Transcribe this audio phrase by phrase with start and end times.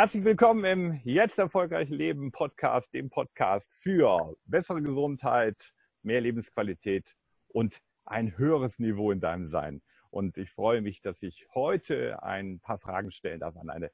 [0.00, 7.14] Herzlich willkommen im Jetzt erfolgreich Leben Podcast, dem Podcast für bessere Gesundheit, mehr Lebensqualität
[7.48, 9.82] und ein höheres Niveau in deinem Sein.
[10.08, 13.90] Und ich freue mich, dass ich heute ein paar Fragen stellen darf an eine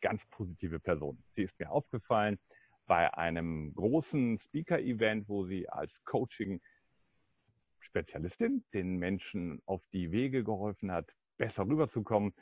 [0.00, 1.24] ganz positive Person.
[1.34, 2.38] Sie ist mir aufgefallen
[2.86, 11.16] bei einem großen Speaker-Event, wo sie als Coaching-Spezialistin den Menschen auf die Wege geholfen hat,
[11.36, 12.32] besser rüberzukommen.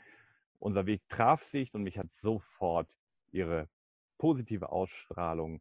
[0.59, 2.91] Unser Weg traf sich und mich hat sofort
[3.37, 3.69] ihre
[4.19, 5.61] positive Ausstrahlung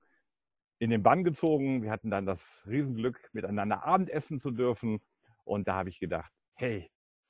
[0.79, 1.83] in den Bann gezogen.
[1.83, 5.01] Wir hatten dann das Riesenglück, miteinander Abendessen zu dürfen.
[5.43, 6.89] Und da habe ich gedacht, hey,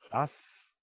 [0.09, 0.31] das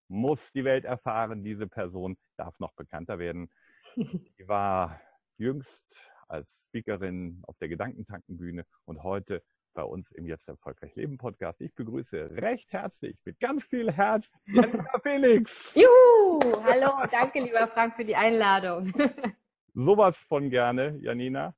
[0.08, 1.44] muss die Welt erfahren.
[1.44, 3.50] Diese Person darf noch bekannter werden.
[3.96, 5.00] Sie war
[5.38, 5.84] jüngst
[6.28, 9.42] als Speakerin auf der Gedankentankenbühne und heute
[9.74, 11.60] bei uns im Jetzt erfolgreich Leben Podcast.
[11.60, 15.74] Ich begrüße recht herzlich mit ganz viel Herz Janina Felix.
[15.74, 18.92] Juhu, hallo, danke lieber Frank für die Einladung.
[19.74, 21.54] Sowas von gerne, Janina.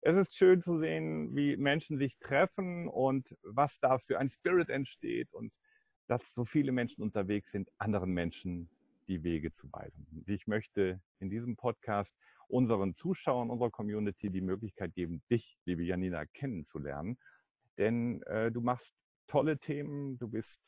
[0.00, 4.68] Es ist schön zu sehen, wie Menschen sich treffen und was da für ein Spirit
[4.68, 5.52] entsteht und
[6.06, 8.70] dass so viele Menschen unterwegs sind, anderen Menschen
[9.08, 10.06] die Wege zu weisen.
[10.28, 12.14] Ich möchte in diesem Podcast
[12.46, 17.18] unseren Zuschauern, unserer Community die Möglichkeit geben, dich, liebe Janina, kennenzulernen.
[17.78, 18.94] Denn äh, du machst
[19.26, 20.60] tolle Themen, du bist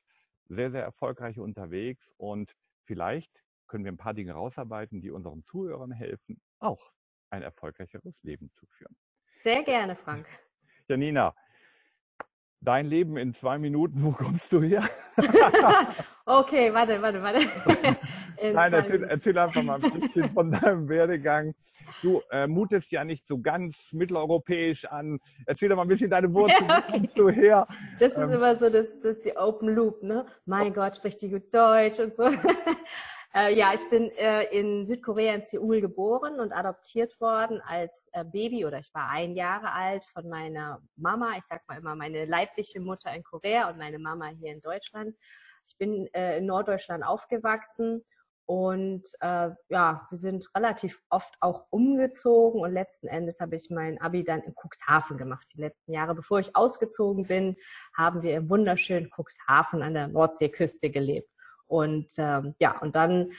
[0.48, 3.30] sehr, sehr erfolgreich unterwegs und vielleicht
[3.68, 6.92] können wir ein paar Dinge rausarbeiten, die unseren Zuhörern helfen, auch
[7.30, 8.96] ein erfolgreicheres Leben zu führen.
[9.42, 10.26] Sehr gerne, Frank.
[10.88, 11.34] Janina,
[12.60, 14.88] dein Leben in zwei Minuten, wo kommst du her?
[16.26, 17.40] okay, warte, warte, warte.
[18.42, 21.54] Nein, erzähl, erzähl, einfach mal ein bisschen von deinem Werdegang.
[22.02, 25.18] Du äh, mutest ja nicht so ganz mitteleuropäisch an.
[25.46, 26.68] Erzähl doch mal ein bisschen deine Wurzeln.
[26.68, 26.86] Ja, okay.
[26.86, 27.66] Wo kommst du her?
[27.98, 30.26] Das ist ähm, immer so, das, das ist die Open Loop, ne?
[30.44, 30.74] Mein oh.
[30.74, 32.30] Gott, spricht die gut Deutsch und so.
[33.34, 38.24] Äh, ja, ich bin äh, in Südkorea in Seoul geboren und adoptiert worden als äh,
[38.24, 41.34] Baby oder ich war ein Jahre alt von meiner Mama.
[41.36, 45.14] Ich sag mal immer meine leibliche Mutter in Korea und meine Mama hier in Deutschland.
[45.66, 48.02] Ich bin äh, in Norddeutschland aufgewachsen
[48.46, 54.00] und äh, ja, wir sind relativ oft auch umgezogen und letzten Endes habe ich mein
[54.00, 55.46] Abi dann in Cuxhaven gemacht.
[55.54, 57.56] Die letzten Jahre, bevor ich ausgezogen bin,
[57.94, 61.28] haben wir im wunderschönen Cuxhaven an der Nordseeküste gelebt.
[61.68, 63.32] Und ähm, ja, und dann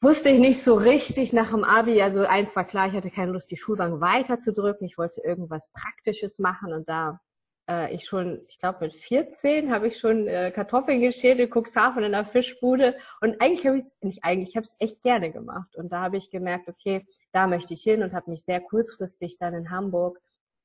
[0.00, 3.32] wusste ich nicht so richtig nach dem Abi, also eins war klar, ich hatte keine
[3.32, 4.86] Lust, die Schulbank weiterzudrücken.
[4.86, 7.20] Ich wollte irgendwas Praktisches machen und da
[7.68, 12.04] äh, ich schon, ich glaube mit 14 habe ich schon äh, Kartoffeln geschält in Cuxhaven
[12.04, 15.74] in der Fischbude und eigentlich habe ich nicht eigentlich, ich habe es echt gerne gemacht
[15.76, 19.38] und da habe ich gemerkt, okay, da möchte ich hin und habe mich sehr kurzfristig
[19.38, 20.20] dann in Hamburg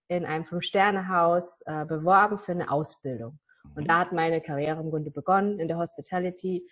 [0.10, 3.40] in einem Fünf-Sterne-Haus äh, beworben für eine Ausbildung.
[3.76, 6.68] Und da hat meine Karriere im Grunde begonnen in der Hospitality.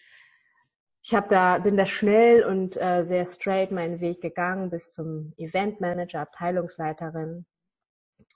[1.03, 5.33] Ich habe da bin da schnell und äh, sehr straight meinen Weg gegangen bis zum
[5.37, 7.45] Event Manager, Abteilungsleiterin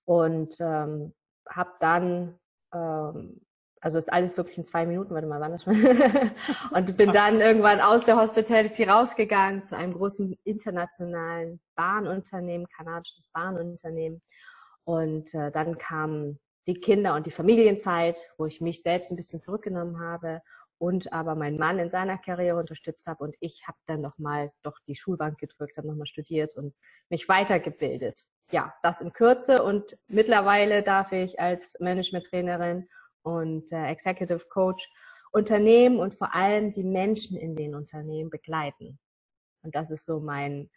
[0.06, 1.14] und ähm,
[1.50, 2.40] habe dann
[2.74, 3.42] ähm,
[3.82, 5.66] also ist alles wirklich in zwei Minuten, warte mal, wann das
[6.72, 14.22] und bin dann irgendwann aus der Hospitality rausgegangen zu einem großen internationalen Bahnunternehmen, kanadisches Bahnunternehmen.
[14.84, 19.42] Und äh, dann kam die Kinder- und die Familienzeit, wo ich mich selbst ein bisschen
[19.42, 20.42] zurückgenommen habe
[20.78, 24.78] und aber meinen Mann in seiner Karriere unterstützt habe und ich habe dann nochmal doch
[24.88, 26.74] die Schulbank gedrückt, habe nochmal studiert und
[27.10, 28.24] mich weitergebildet.
[28.52, 32.90] Ja, das in Kürze und mittlerweile darf ich als Management-Trainerin
[33.24, 34.88] und äh, Executive Coach
[35.32, 39.00] Unternehmen und vor allem die Menschen in den Unternehmen begleiten.
[39.64, 40.70] Und das ist so mein,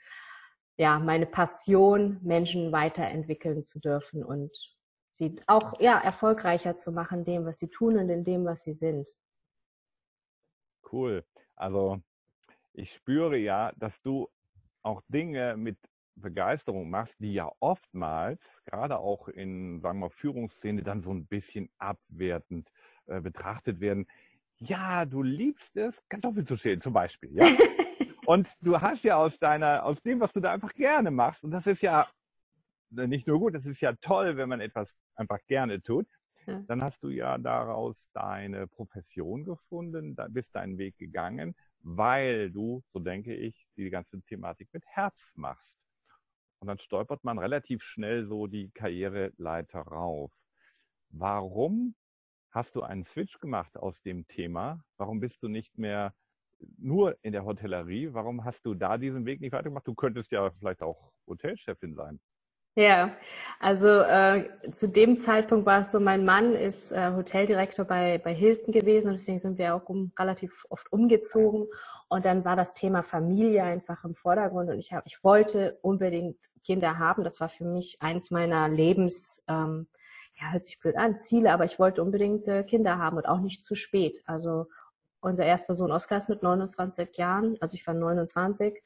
[0.76, 4.50] ja, meine Passion, Menschen weiterentwickeln zu dürfen und
[5.16, 8.62] sie auch ja, erfolgreicher zu machen, in dem, was sie tun und in dem, was
[8.62, 9.08] sie sind.
[10.90, 11.24] Cool.
[11.56, 12.00] Also
[12.72, 14.28] ich spüre ja, dass du
[14.82, 15.78] auch Dinge mit
[16.16, 21.70] Begeisterung machst, die ja oftmals, gerade auch in, sagen wir, Führungsszene, dann so ein bisschen
[21.78, 22.70] abwertend
[23.06, 24.06] äh, betrachtet werden.
[24.58, 27.32] Ja, du liebst es, Kartoffeln zu schälen zum Beispiel.
[27.32, 27.46] Ja?
[28.26, 31.50] und du hast ja aus deiner, aus dem, was du da einfach gerne machst, und
[31.50, 32.08] das ist ja
[32.90, 36.06] nicht nur gut, das ist ja toll, wenn man etwas einfach gerne tut.
[36.46, 36.60] Ja.
[36.66, 42.82] Dann hast du ja daraus deine Profession gefunden, da bist deinen Weg gegangen, weil du,
[42.92, 45.76] so denke ich, die ganze Thematik mit Herz machst.
[46.60, 50.32] Und dann stolpert man relativ schnell so die Karriereleiter rauf.
[51.10, 51.94] Warum
[52.50, 54.82] hast du einen Switch gemacht aus dem Thema?
[54.96, 56.14] Warum bist du nicht mehr
[56.78, 58.14] nur in der Hotellerie?
[58.14, 59.86] Warum hast du da diesen Weg nicht weitergemacht?
[59.86, 62.20] Du könntest ja vielleicht auch Hotelchefin sein.
[62.76, 63.12] Ja,
[63.60, 68.34] also äh, zu dem Zeitpunkt war es so, mein Mann ist äh, Hoteldirektor bei, bei
[68.34, 71.68] Hilton gewesen und deswegen sind wir auch um, relativ oft umgezogen.
[72.08, 76.36] Und dann war das Thema Familie einfach im Vordergrund und ich, hab, ich wollte unbedingt
[76.64, 77.22] Kinder haben.
[77.22, 79.86] Das war für mich eins meiner Lebens, ähm,
[80.40, 83.40] ja, hört sich blöd an, Ziele, aber ich wollte unbedingt äh, Kinder haben und auch
[83.40, 84.20] nicht zu spät.
[84.26, 84.66] Also
[85.20, 88.82] unser erster Sohn Oskar ist mit 29 Jahren, also ich war 29.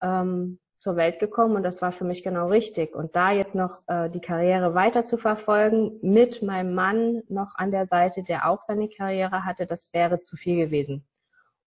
[0.00, 2.94] Ähm, zur Welt gekommen und das war für mich genau richtig.
[2.94, 7.70] Und da jetzt noch äh, die Karriere weiter zu verfolgen, mit meinem Mann noch an
[7.70, 11.06] der Seite, der auch seine Karriere hatte, das wäre zu viel gewesen.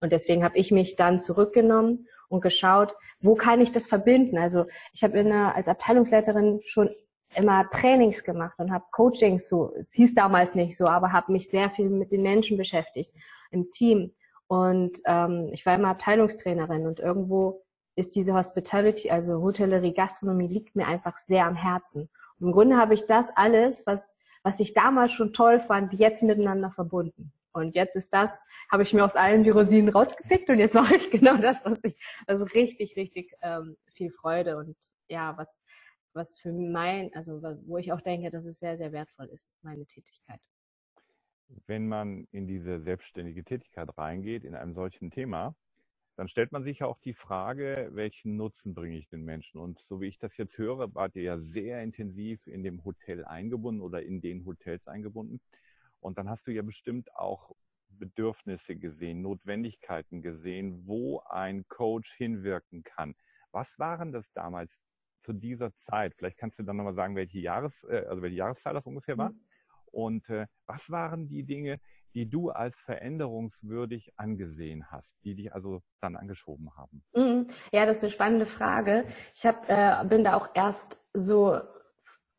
[0.01, 4.37] Und deswegen habe ich mich dann zurückgenommen und geschaut, wo kann ich das verbinden?
[4.37, 6.89] Also ich habe als Abteilungsleiterin schon
[7.35, 11.49] immer Trainings gemacht und habe Coachings so, es hieß damals nicht so, aber habe mich
[11.49, 13.13] sehr viel mit den Menschen beschäftigt
[13.51, 14.13] im Team.
[14.47, 17.63] Und ähm, ich war immer Abteilungstrainerin und irgendwo
[17.99, 22.09] ist diese Hospitality, also Hotellerie, Gastronomie, liegt mir einfach sehr am Herzen.
[22.39, 26.23] Und Im Grunde habe ich das alles, was, was ich damals schon toll fand, jetzt
[26.23, 27.33] miteinander verbunden.
[27.51, 30.95] Und jetzt ist das, habe ich mir aus allen die Rosinen rausgepickt und jetzt mache
[30.95, 34.77] ich genau das, was ich, also richtig, richtig ähm, viel Freude und
[35.09, 35.53] ja, was,
[36.13, 39.85] was für mein, also wo ich auch denke, dass es sehr, sehr wertvoll ist, meine
[39.85, 40.39] Tätigkeit.
[41.65, 45.55] Wenn man in diese selbstständige Tätigkeit reingeht, in einem solchen Thema,
[46.19, 49.57] dann stellt man sich ja auch die Frage, welchen Nutzen bringe ich den Menschen?
[49.61, 53.23] Und so wie ich das jetzt höre, wart ihr ja sehr intensiv in dem Hotel
[53.23, 55.39] eingebunden oder in den Hotels eingebunden.
[56.01, 57.55] Und dann hast du ja bestimmt auch
[57.87, 63.15] Bedürfnisse gesehen, Notwendigkeiten gesehen, wo ein Coach hinwirken kann.
[63.53, 64.77] Was waren das damals
[65.23, 66.15] zu dieser Zeit?
[66.17, 69.29] Vielleicht kannst du dann nochmal sagen, welche Jahres, äh, also welche Jahreszahl das ungefähr war.
[69.29, 69.39] Mhm.
[69.85, 71.79] Und äh, was waren die Dinge,
[72.13, 77.03] die du als veränderungswürdig angesehen hast, die dich also dann angeschoben haben?
[77.13, 77.47] Mhm.
[77.71, 79.05] Ja, das ist eine spannende Frage.
[79.35, 81.59] Ich hab, äh, bin da auch erst so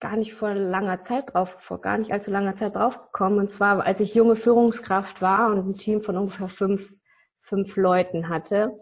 [0.00, 3.38] gar nicht vor langer Zeit drauf, vor gar nicht allzu langer Zeit draufgekommen.
[3.38, 6.92] Und zwar, als ich junge Führungskraft war und ein Team von ungefähr fünf,
[7.42, 8.80] fünf Leuten hatte.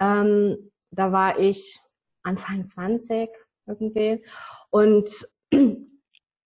[0.00, 1.80] Ähm, da war ich
[2.22, 3.30] Anfang 20
[3.66, 4.24] irgendwie.
[4.70, 5.28] Und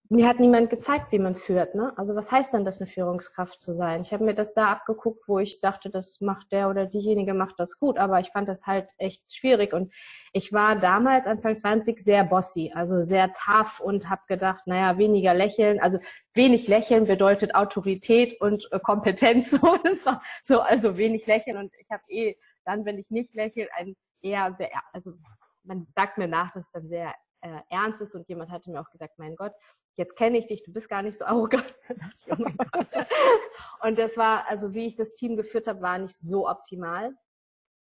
[0.08, 1.74] mir hat niemand gezeigt, wie man führt.
[1.74, 1.92] Ne?
[1.96, 4.02] Also was heißt denn das, eine Führungskraft zu sein?
[4.02, 7.58] Ich habe mir das da abgeguckt, wo ich dachte, das macht der oder diejenige macht
[7.58, 9.72] das gut, aber ich fand das halt echt schwierig.
[9.72, 9.92] Und
[10.32, 15.34] ich war damals, Anfang 20, sehr bossy, also sehr tough und habe gedacht, naja, weniger
[15.34, 15.80] lächeln.
[15.80, 15.98] Also
[16.34, 19.50] wenig lächeln bedeutet Autorität und äh, Kompetenz.
[19.56, 21.56] So, das war so, also wenig lächeln.
[21.56, 25.12] Und ich habe eh dann, wenn ich nicht lächle, ein eher sehr, also
[25.62, 28.90] man sagt mir nach, dass dann sehr äh, ernst ist und jemand hatte mir auch
[28.90, 29.52] gesagt, mein Gott,
[29.94, 31.74] jetzt kenne ich dich, du bist gar nicht so arrogant.
[33.82, 37.14] und das war, also wie ich das Team geführt habe, war nicht so optimal.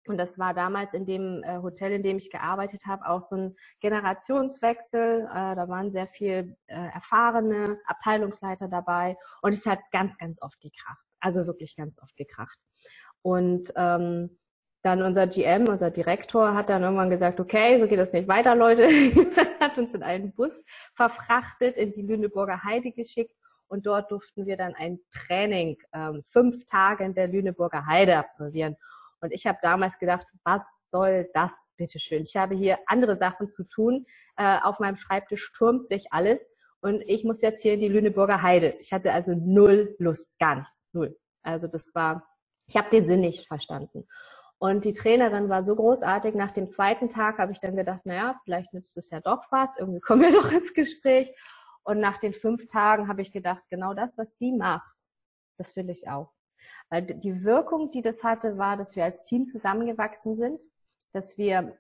[0.06, 3.37] Und das war damals in dem äh, Hotel, in dem ich gearbeitet habe, auch so
[3.37, 5.29] ein Generationswechsel.
[5.31, 10.58] Äh, da waren sehr viel äh, erfahrene Abteilungsleiter dabei und es hat ganz, ganz oft
[10.61, 11.05] gekracht.
[11.20, 12.58] Also wirklich ganz oft gekracht.
[13.23, 14.38] Und ähm,
[14.82, 18.55] dann unser GM, unser Direktor, hat dann irgendwann gesagt, okay, so geht das nicht weiter,
[18.55, 18.88] Leute.
[19.61, 23.35] hat uns in einen Bus verfrachtet, in die Lüneburger Heide geschickt
[23.69, 28.77] und dort durften wir dann ein Training ähm, fünf Tage in der Lüneburger Heide absolvieren.
[29.21, 32.23] Und ich habe damals gedacht, was soll das bitteschön?
[32.23, 34.06] Ich habe hier andere Sachen zu tun.
[34.37, 36.50] Äh, auf meinem Schreibtisch turmt sich alles
[36.81, 38.76] und ich muss jetzt hier in die Lüneburger Heide.
[38.81, 41.17] Ich hatte also null Lust, gar nicht, null.
[41.43, 42.26] Also das war,
[42.66, 44.07] ich habe den Sinn nicht verstanden.
[44.62, 46.35] Und die Trainerin war so großartig.
[46.35, 49.79] Nach dem zweiten Tag habe ich dann gedacht, naja, vielleicht nützt es ja doch was.
[49.79, 51.33] Irgendwie kommen wir doch ins Gespräch.
[51.83, 54.95] Und nach den fünf Tagen habe ich gedacht, genau das, was die macht,
[55.57, 56.35] das will ich auch.
[56.90, 60.61] Weil die Wirkung, die das hatte, war, dass wir als Team zusammengewachsen sind,
[61.14, 61.79] dass wir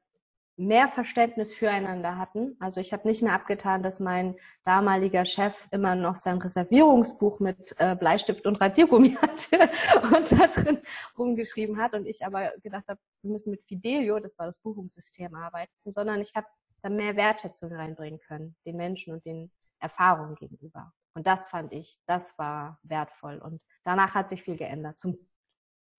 [0.60, 2.54] mehr Verständnis füreinander hatten.
[2.60, 7.74] Also ich habe nicht mehr abgetan, dass mein damaliger Chef immer noch sein Reservierungsbuch mit
[7.78, 9.70] äh, Bleistift und Radiergummi hatte
[10.02, 10.82] und da drin
[11.16, 15.34] rumgeschrieben hat und ich aber gedacht habe, wir müssen mit Fidelio, das war das Buchungssystem,
[15.34, 16.46] arbeiten, sondern ich habe
[16.82, 20.92] da mehr Wertschätzung reinbringen können, den Menschen und den Erfahrungen gegenüber.
[21.14, 23.38] Und das fand ich, das war wertvoll.
[23.38, 25.18] Und danach hat sich viel geändert, zum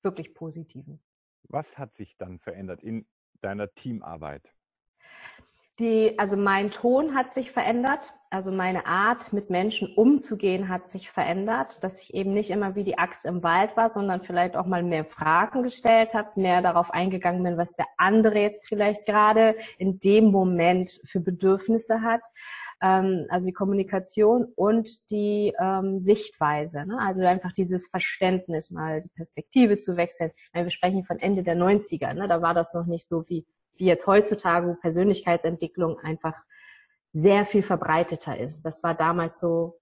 [0.04, 1.04] wirklich Positiven.
[1.50, 3.08] Was hat sich dann verändert in
[3.42, 4.44] deiner Teamarbeit?
[5.80, 11.10] Die, also mein Ton hat sich verändert, also meine Art, mit Menschen umzugehen, hat sich
[11.10, 14.66] verändert, dass ich eben nicht immer wie die Axt im Wald war, sondern vielleicht auch
[14.66, 19.56] mal mehr Fragen gestellt habe, mehr darauf eingegangen bin, was der andere jetzt vielleicht gerade
[19.80, 22.22] in dem Moment für Bedürfnisse hat
[22.82, 26.86] ähm, also die Kommunikation und die ähm, Sichtweise.
[26.86, 26.98] Ne?
[27.00, 30.32] Also einfach dieses Verständnis, mal die Perspektive zu wechseln.
[30.54, 32.28] Meine, wir sprechen von Ende der 90er, ne?
[32.28, 33.46] da war das noch nicht so wie,
[33.76, 36.36] wie jetzt heutzutage, wo Persönlichkeitsentwicklung einfach
[37.14, 38.64] sehr viel verbreiteter ist.
[38.64, 39.80] Das war damals so,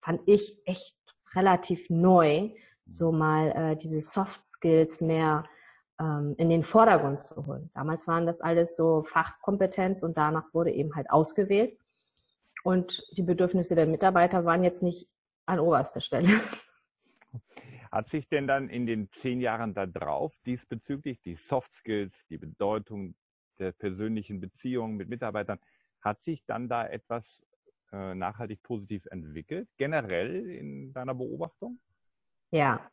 [0.00, 0.96] fand ich echt
[1.34, 2.50] relativ neu,
[2.86, 5.44] so mal äh, diese Soft Skills mehr
[6.00, 7.70] ähm, in den Vordergrund zu holen.
[7.74, 11.78] Damals waren das alles so Fachkompetenz und danach wurde eben halt ausgewählt.
[12.64, 15.08] Und die Bedürfnisse der Mitarbeiter waren jetzt nicht
[15.46, 16.28] an oberster Stelle.
[17.90, 22.36] Hat sich denn dann in den zehn Jahren da drauf diesbezüglich die Soft Skills, die
[22.36, 23.14] Bedeutung
[23.58, 25.58] der persönlichen Beziehungen mit Mitarbeitern,
[26.00, 27.24] hat sich dann da etwas
[27.92, 31.80] äh, nachhaltig positiv entwickelt, generell in deiner Beobachtung?
[32.50, 32.90] Ja,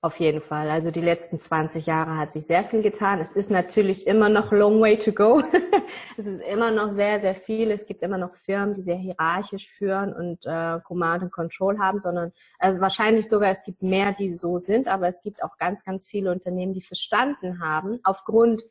[0.00, 0.70] auf jeden Fall.
[0.70, 3.20] Also die letzten 20 Jahre hat sich sehr viel getan.
[3.20, 5.42] Es ist natürlich immer noch long way to go.
[6.16, 7.72] es ist immer noch sehr, sehr viel.
[7.72, 11.98] Es gibt immer noch Firmen, die sehr hierarchisch führen und äh, Command and Control haben,
[11.98, 15.84] sondern also wahrscheinlich sogar es gibt mehr, die so sind, aber es gibt auch ganz,
[15.84, 18.62] ganz viele Unternehmen, die verstanden haben, aufgrund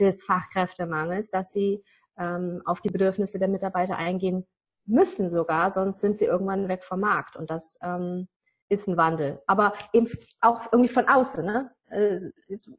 [0.00, 1.84] des Fachkräftemangels, dass sie
[2.18, 4.46] ähm, auf die Bedürfnisse der Mitarbeiter eingehen
[4.84, 7.36] müssen sogar, sonst sind sie irgendwann weg vom Markt.
[7.36, 8.26] Und das ähm,
[8.72, 9.40] ist ein Wandel.
[9.46, 10.08] Aber eben
[10.40, 11.44] auch irgendwie von außen.
[11.44, 11.70] Ne?
[11.90, 12.18] Äh,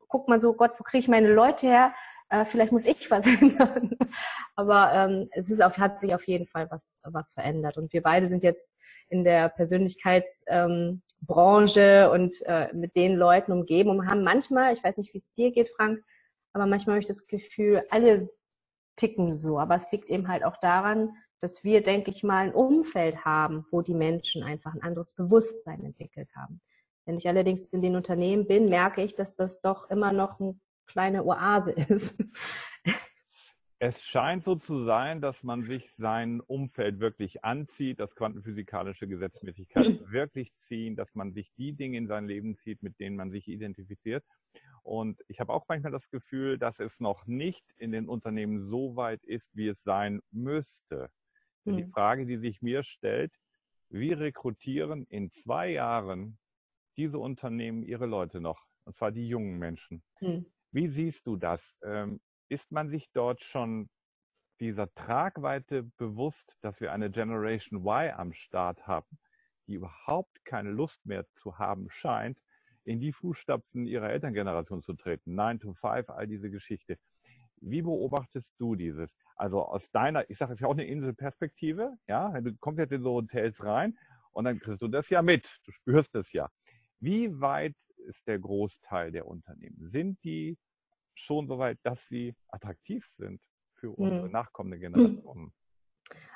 [0.07, 1.93] guckt man so, Gott, wo kriege ich meine Leute her?
[2.29, 3.95] Äh, vielleicht muss ich was ändern.
[4.55, 7.77] Aber ähm, es ist auf, hat sich auf jeden Fall was, was verändert.
[7.77, 8.69] Und wir beide sind jetzt
[9.09, 11.01] in der Persönlichkeitsbranche
[11.81, 15.29] ähm, und äh, mit den Leuten umgeben und haben manchmal, ich weiß nicht, wie es
[15.31, 16.03] dir geht, Frank,
[16.53, 18.29] aber manchmal habe ich das Gefühl, alle
[18.95, 19.59] ticken so.
[19.59, 23.65] Aber es liegt eben halt auch daran, dass wir, denke ich mal, ein Umfeld haben,
[23.69, 26.62] wo die Menschen einfach ein anderes Bewusstsein entwickelt haben.
[27.05, 30.57] Wenn ich allerdings in den Unternehmen bin, merke ich, dass das doch immer noch eine
[30.88, 32.23] kleine Oase ist.
[33.79, 40.00] Es scheint so zu sein, dass man sich sein Umfeld wirklich anzieht, dass quantenphysikalische Gesetzmäßigkeiten
[40.12, 43.50] wirklich ziehen, dass man sich die Dinge in sein Leben zieht, mit denen man sich
[43.50, 44.23] identifiziert.
[44.83, 48.95] Und ich habe auch manchmal das Gefühl, dass es noch nicht in den Unternehmen so
[48.95, 51.09] weit ist, wie es sein müsste.
[51.65, 51.77] Hm.
[51.77, 53.34] Die Frage, die sich mir stellt,
[53.89, 56.38] wie rekrutieren in zwei Jahren
[56.98, 58.65] diese Unternehmen ihre Leute noch?
[58.86, 60.03] Und zwar die jungen Menschen.
[60.20, 60.46] Hm.
[60.72, 61.75] Wie siehst du das?
[61.84, 63.89] Ähm, ist man sich dort schon
[64.60, 69.20] dieser Tragweite bewusst, dass wir eine Generation Y am Start haben,
[69.67, 72.39] die überhaupt keine Lust mehr zu haben scheint,
[72.84, 75.36] in die Fußstapfen ihrer Elterngeneration zu treten?
[75.36, 76.98] 9 to 5, all diese Geschichte.
[77.65, 79.10] Wie beobachtest du dieses?
[79.36, 83.01] Also aus deiner, ich sage es ja auch eine Inselperspektive, ja, du kommst jetzt in
[83.01, 83.98] so Hotels rein
[84.32, 86.50] und dann kriegst du das ja mit, du spürst es ja.
[87.00, 87.75] Wie weit
[88.08, 89.89] ist der Großteil der Unternehmen?
[89.89, 90.58] Sind die
[91.15, 93.41] schon so weit, dass sie attraktiv sind
[93.75, 94.32] für unsere hm.
[94.32, 95.53] nachkommende Generation?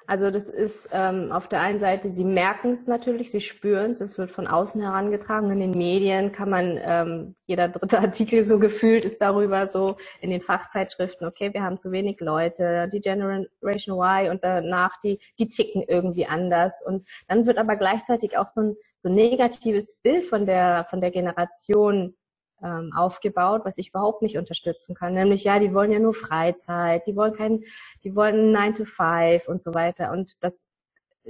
[0.09, 3.99] Also das ist ähm, auf der einen Seite, sie merken es natürlich, sie spüren es,
[3.99, 5.51] es wird von außen herangetragen.
[5.51, 10.29] In den Medien kann man, ähm, jeder dritte Artikel so gefühlt ist darüber so in
[10.29, 15.49] den Fachzeitschriften, okay, wir haben zu wenig Leute, die Generation Y und danach die, die
[15.49, 16.81] ticken irgendwie anders.
[16.85, 21.01] Und dann wird aber gleichzeitig auch so ein, so ein negatives Bild von der, von
[21.01, 22.15] der Generation
[22.63, 25.13] ähm, aufgebaut, was ich überhaupt nicht unterstützen kann.
[25.13, 27.63] Nämlich, ja, die wollen ja nur Freizeit, die wollen kein,
[28.03, 30.11] die wollen 9 to 5 und so weiter.
[30.11, 30.67] Und das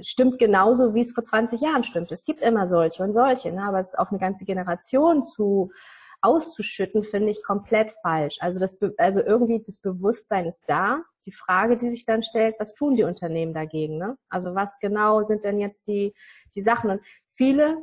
[0.00, 2.12] stimmt genauso, wie es vor 20 Jahren stimmt.
[2.12, 3.62] Es gibt immer solche und solche, ne?
[3.62, 5.70] aber es auf eine ganze Generation zu
[6.20, 8.38] auszuschütten, finde ich komplett falsch.
[8.40, 11.02] Also das, also irgendwie das Bewusstsein ist da.
[11.26, 13.98] Die Frage, die sich dann stellt, was tun die Unternehmen dagegen?
[13.98, 14.16] Ne?
[14.28, 16.14] Also was genau sind denn jetzt die,
[16.54, 16.90] die Sachen?
[16.90, 17.00] Und
[17.34, 17.78] viele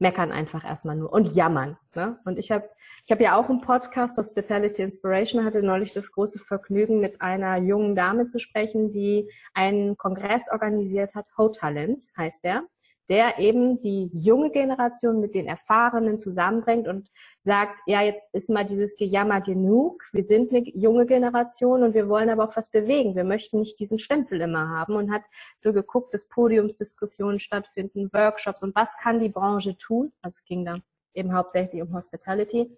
[0.00, 1.76] meckern einfach erstmal nur und jammern.
[1.94, 2.18] Ne?
[2.24, 2.68] Und ich habe
[3.04, 7.56] ich hab ja auch einen Podcast, Hospitality Inspiration, hatte neulich das große Vergnügen, mit einer
[7.58, 12.64] jungen Dame zu sprechen, die einen Kongress organisiert hat, Hotalents heißt der
[13.08, 18.64] der eben die junge Generation mit den Erfahrenen zusammenbringt und sagt, ja, jetzt ist mal
[18.64, 20.04] dieses Gejammer genug.
[20.12, 23.16] Wir sind eine junge Generation und wir wollen aber auch was bewegen.
[23.16, 25.22] Wir möchten nicht diesen Stempel immer haben und hat
[25.56, 30.12] so geguckt, dass Podiumsdiskussionen stattfinden, Workshops und was kann die Branche tun?
[30.22, 30.78] Also es ging da
[31.14, 32.70] eben hauptsächlich um Hospitality,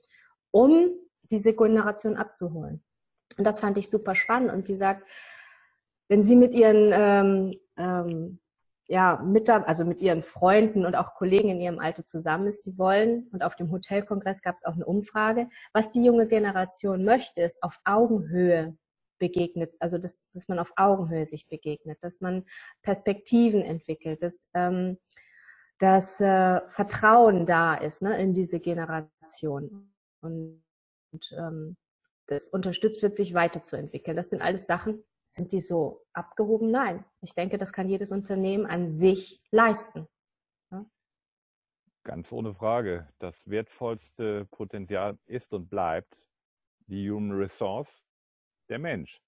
[0.51, 0.91] um
[1.31, 2.83] diese Generation abzuholen.
[3.37, 4.53] Und das fand ich super spannend.
[4.53, 5.07] Und sie sagt,
[6.09, 8.39] wenn sie mit ihren ähm, ähm,
[8.93, 12.77] ja, mit, also mit ihren Freunden und auch Kollegen in ihrem Alter zusammen ist, die
[12.77, 17.41] wollen, und auf dem Hotelkongress gab es auch eine Umfrage, was die junge Generation möchte,
[17.41, 18.77] ist auf Augenhöhe
[19.19, 22.45] begegnet, also dass, dass man auf Augenhöhe sich begegnet, dass man
[22.83, 24.99] Perspektiven entwickelt, dass, ähm,
[25.79, 29.91] dass äh, Vertrauen da ist ne, in diese Generation.
[30.21, 30.63] Und,
[31.13, 31.79] und ähm,
[32.27, 34.19] das unterstützt wird, sich weiterzuentwickeln.
[34.19, 36.71] Das sind alles Sachen, sind die so abgehoben?
[36.71, 37.05] Nein.
[37.21, 40.07] Ich denke, das kann jedes Unternehmen an sich leisten.
[40.71, 40.85] Ja?
[42.05, 43.09] Ganz ohne Frage.
[43.19, 46.17] Das wertvollste Potenzial ist und bleibt
[46.87, 48.05] die Human Resource,
[48.69, 49.21] der Mensch.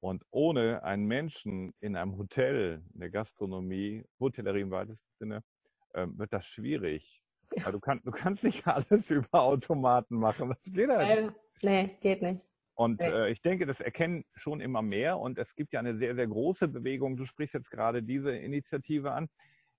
[0.00, 5.44] Und ohne einen Menschen in einem Hotel, in der Gastronomie, Hotellerie im weitesten Sinne,
[5.92, 7.20] äh, wird das schwierig.
[7.56, 7.70] Ja.
[7.70, 10.48] Du, kann, du kannst nicht alles über Automaten machen.
[10.48, 11.18] Das geht halt.
[11.18, 11.32] Äh,
[11.62, 12.46] nee, geht nicht.
[12.74, 15.18] Und äh, ich denke, das erkennen schon immer mehr.
[15.18, 17.16] Und es gibt ja eine sehr, sehr große Bewegung.
[17.16, 19.28] Du sprichst jetzt gerade diese Initiative an.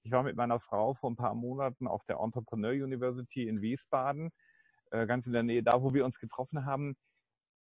[0.04, 4.32] Ich war mit meiner Frau vor ein paar Monaten auf der Entrepreneur University in Wiesbaden,
[4.92, 6.96] äh, ganz in der Nähe da, wo wir uns getroffen haben.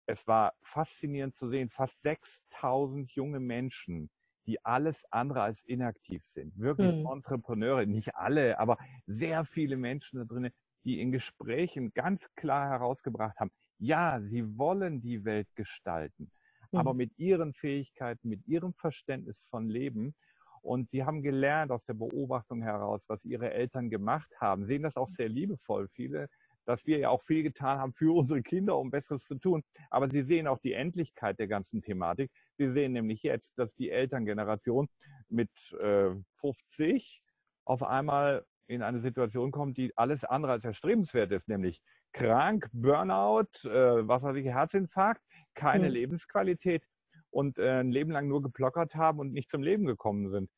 [0.06, 4.10] Es war faszinierend zu sehen, fast 6000 junge Menschen,
[4.46, 6.56] die alles andere als inaktiv sind.
[6.58, 7.06] Wirklich hm.
[7.06, 8.76] Entrepreneure, nicht alle, aber
[9.06, 10.50] sehr viele Menschen da drin,
[10.84, 16.30] die in Gesprächen ganz klar herausgebracht haben, ja, sie wollen die Welt gestalten,
[16.72, 16.78] mhm.
[16.78, 20.14] aber mit ihren Fähigkeiten, mit ihrem Verständnis von Leben.
[20.62, 24.96] Und sie haben gelernt aus der Beobachtung heraus, was ihre Eltern gemacht haben, sehen das
[24.96, 25.88] auch sehr liebevoll.
[25.88, 26.28] Viele,
[26.64, 29.62] dass wir ja auch viel getan haben für unsere Kinder, um Besseres zu tun.
[29.90, 32.30] Aber sie sehen auch die Endlichkeit der ganzen Thematik.
[32.56, 34.88] Sie sehen nämlich jetzt, dass die Elterngeneration
[35.28, 35.50] mit
[35.80, 37.22] äh, 50
[37.66, 41.82] auf einmal in eine Situation kommt, die alles andere als erstrebenswert ist, nämlich
[42.14, 45.20] krank, Burnout, äh, was weiß ich, Herzinfarkt,
[45.54, 45.94] keine mhm.
[45.94, 46.82] Lebensqualität
[47.30, 50.48] und äh, ein Leben lang nur geplockert haben und nicht zum Leben gekommen sind.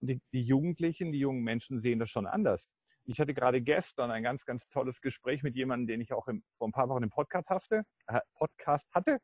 [0.00, 2.68] Und die, die Jugendlichen, die jungen Menschen sehen das schon anders.
[3.04, 6.44] Ich hatte gerade gestern ein ganz, ganz tolles Gespräch mit jemandem, den ich auch im,
[6.58, 7.82] vor ein paar Wochen im Podcast hatte.
[8.06, 9.18] Äh, Podcast hatte.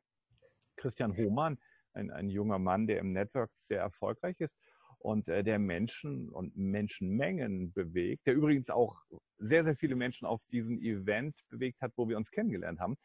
[0.77, 1.59] Christian Hohmann,
[1.93, 4.55] ein, ein junger Mann, der im Network sehr erfolgreich ist
[5.03, 8.97] und äh, der Menschen und Menschenmengen bewegt, der übrigens auch
[9.39, 12.97] sehr, sehr viele Menschen auf diesen Event bewegt hat, wo wir uns kennengelernt haben.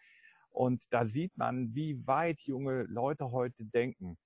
[0.50, 4.18] Und da sieht man, wie weit junge Leute heute denken.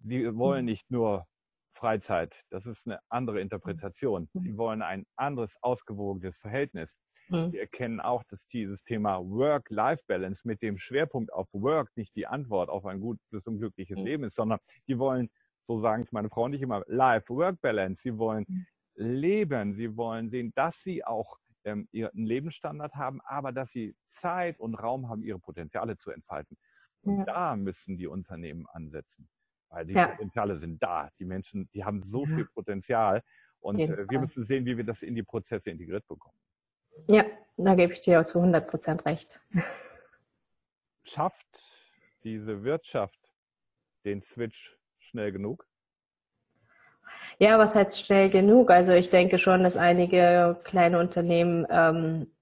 [0.00, 0.70] Sie wollen mhm.
[0.70, 1.26] nicht nur
[1.70, 4.28] Freizeit, das ist eine andere Interpretation.
[4.32, 4.40] Mhm.
[4.40, 6.94] Sie wollen ein anderes, ausgewogenes Verhältnis.
[7.28, 7.50] Mhm.
[7.50, 12.68] Sie erkennen auch, dass dieses Thema Work-Life-Balance mit dem Schwerpunkt auf Work nicht die Antwort
[12.68, 15.30] auf ein gutes und glückliches Leben ist, sondern die wollen
[15.66, 18.02] so sagen es meine Frau nicht immer, Life-Work-Balance.
[18.02, 18.66] Sie wollen mhm.
[18.94, 24.60] leben, sie wollen sehen, dass sie auch ähm, ihren Lebensstandard haben, aber dass sie Zeit
[24.60, 26.56] und Raum haben, ihre Potenziale zu entfalten.
[27.02, 27.24] Und ja.
[27.24, 29.28] da müssen die Unternehmen ansetzen,
[29.68, 30.08] weil die ja.
[30.08, 31.10] Potenziale sind da.
[31.18, 32.36] Die Menschen, die haben so ja.
[32.36, 33.22] viel Potenzial
[33.60, 36.38] und äh, wir müssen sehen, wie wir das in die Prozesse integriert bekommen.
[37.08, 37.24] Ja,
[37.56, 39.40] da gebe ich dir zu 100 Prozent recht.
[41.04, 41.46] Schafft
[42.22, 43.32] diese Wirtschaft
[44.04, 44.76] den Switch
[45.06, 45.66] schnell genug?
[47.38, 48.70] Ja, was heißt schnell genug?
[48.70, 52.32] Also ich denke schon, dass einige kleine Unternehmen ähm,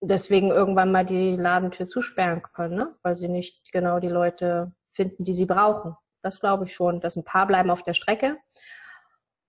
[0.00, 2.94] deswegen irgendwann mal die Ladentür zusperren können, ne?
[3.02, 5.96] weil sie nicht genau die Leute finden, die sie brauchen.
[6.22, 8.36] Das glaube ich schon, dass ein paar bleiben auf der Strecke.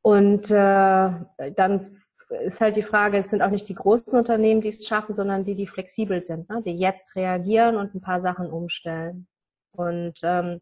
[0.01, 1.11] Und äh,
[1.55, 5.13] dann ist halt die Frage, es sind auch nicht die großen Unternehmen, die es schaffen,
[5.13, 6.61] sondern die, die flexibel sind, ne?
[6.63, 9.27] die jetzt reagieren und ein paar Sachen umstellen.
[9.71, 10.61] Und ähm,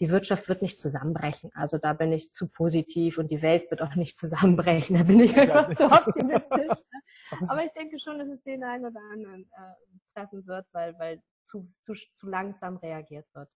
[0.00, 1.50] die Wirtschaft wird nicht zusammenbrechen.
[1.54, 4.96] Also da bin ich zu positiv und die Welt wird auch nicht zusammenbrechen.
[4.98, 6.50] Da bin ich einfach zu optimistisch.
[6.50, 7.00] Ne?
[7.48, 11.22] Aber ich denke schon, dass es den einen oder anderen äh, treffen wird, weil, weil
[11.44, 13.48] zu, zu, zu langsam reagiert wird.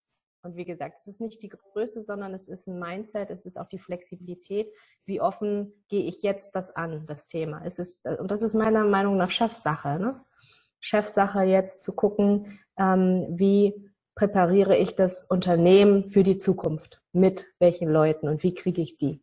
[0.42, 3.58] Und wie gesagt, es ist nicht die Größe, sondern es ist ein Mindset, es ist
[3.58, 4.72] auch die Flexibilität.
[5.04, 7.62] Wie offen gehe ich jetzt das an, das Thema?
[7.64, 9.98] Es ist, äh, und das ist meiner Meinung nach Chefsache.
[9.98, 10.24] Ne?
[10.80, 13.87] Chefsache jetzt zu gucken, ähm, wie
[14.18, 17.00] präpariere ich das Unternehmen für die Zukunft?
[17.12, 19.22] Mit welchen Leuten und wie kriege ich die?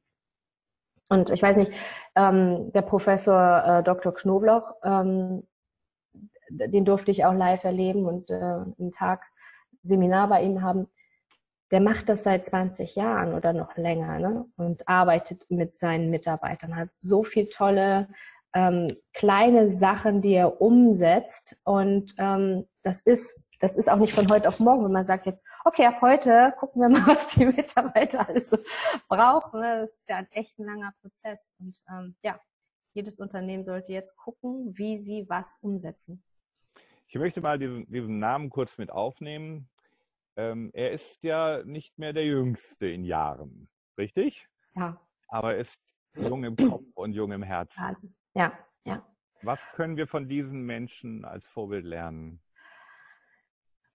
[1.10, 1.71] Und ich weiß nicht,
[2.15, 4.13] ähm, der Professor äh, Dr.
[4.13, 5.43] Knobloch, ähm,
[6.49, 9.23] den durfte ich auch live erleben und äh, einen Tag
[9.84, 10.88] Seminar bei ihm haben.
[11.71, 14.45] Der macht das seit 20 Jahren oder noch länger ne?
[14.55, 18.08] und arbeitet mit seinen Mitarbeitern, hat so viel tolle
[18.53, 21.58] ähm, kleine Sachen, die er umsetzt.
[21.65, 25.25] Und ähm, das ist das ist auch nicht von heute auf morgen, wenn man sagt
[25.25, 28.57] jetzt, okay, ab heute gucken wir mal, was die Mitarbeiter alles so
[29.07, 29.61] brauchen.
[29.61, 31.51] Das ist ja ein echt ein langer Prozess.
[31.59, 32.39] Und ähm, ja,
[32.93, 36.23] jedes Unternehmen sollte jetzt gucken, wie sie was umsetzen.
[37.07, 39.69] Ich möchte mal diesen, diesen Namen kurz mit aufnehmen.
[40.37, 44.47] Ähm, er ist ja nicht mehr der Jüngste in Jahren, richtig?
[44.75, 44.99] Ja.
[45.27, 45.81] Aber er ist
[46.15, 47.79] jung im Kopf und jung im Herzen.
[47.79, 48.51] Also, ja,
[48.83, 49.05] ja.
[49.41, 52.41] Was können wir von diesen Menschen als Vorbild lernen?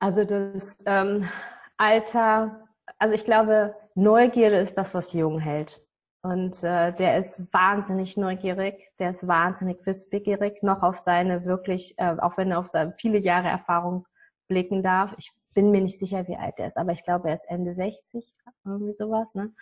[0.01, 1.29] Also das ähm,
[1.77, 2.67] Alter,
[2.99, 5.79] also ich glaube, Neugierde ist das, was jung hält.
[6.23, 12.17] Und äh, der ist wahnsinnig neugierig, der ist wahnsinnig wissbegierig, noch auf seine wirklich, äh,
[12.19, 14.07] auch wenn er auf seine viele Jahre Erfahrung
[14.49, 15.15] blicken darf.
[15.17, 17.75] Ich bin mir nicht sicher, wie alt er ist, aber ich glaube, er ist Ende
[17.75, 18.35] 60,
[18.65, 19.35] irgendwie sowas.
[19.35, 19.53] Ne?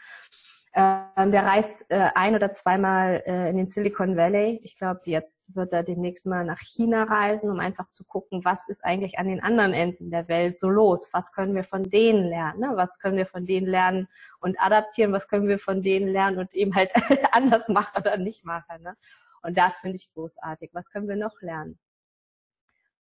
[0.74, 4.60] Ähm, der reist äh, ein oder zweimal äh, in den Silicon Valley.
[4.62, 8.68] Ich glaube, jetzt wird er demnächst mal nach China reisen, um einfach zu gucken, was
[8.68, 11.08] ist eigentlich an den anderen Enden der Welt so los?
[11.12, 12.60] Was können wir von denen lernen?
[12.60, 12.72] Ne?
[12.74, 14.08] Was können wir von denen lernen
[14.40, 15.12] und adaptieren?
[15.12, 16.92] Was können wir von denen lernen und eben halt
[17.32, 18.82] anders machen oder nicht machen?
[18.82, 18.94] Ne?
[19.42, 20.70] Und das finde ich großartig.
[20.74, 21.78] Was können wir noch lernen?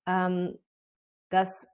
[0.08, 0.58] Ähm,
[1.30, 1.68] dass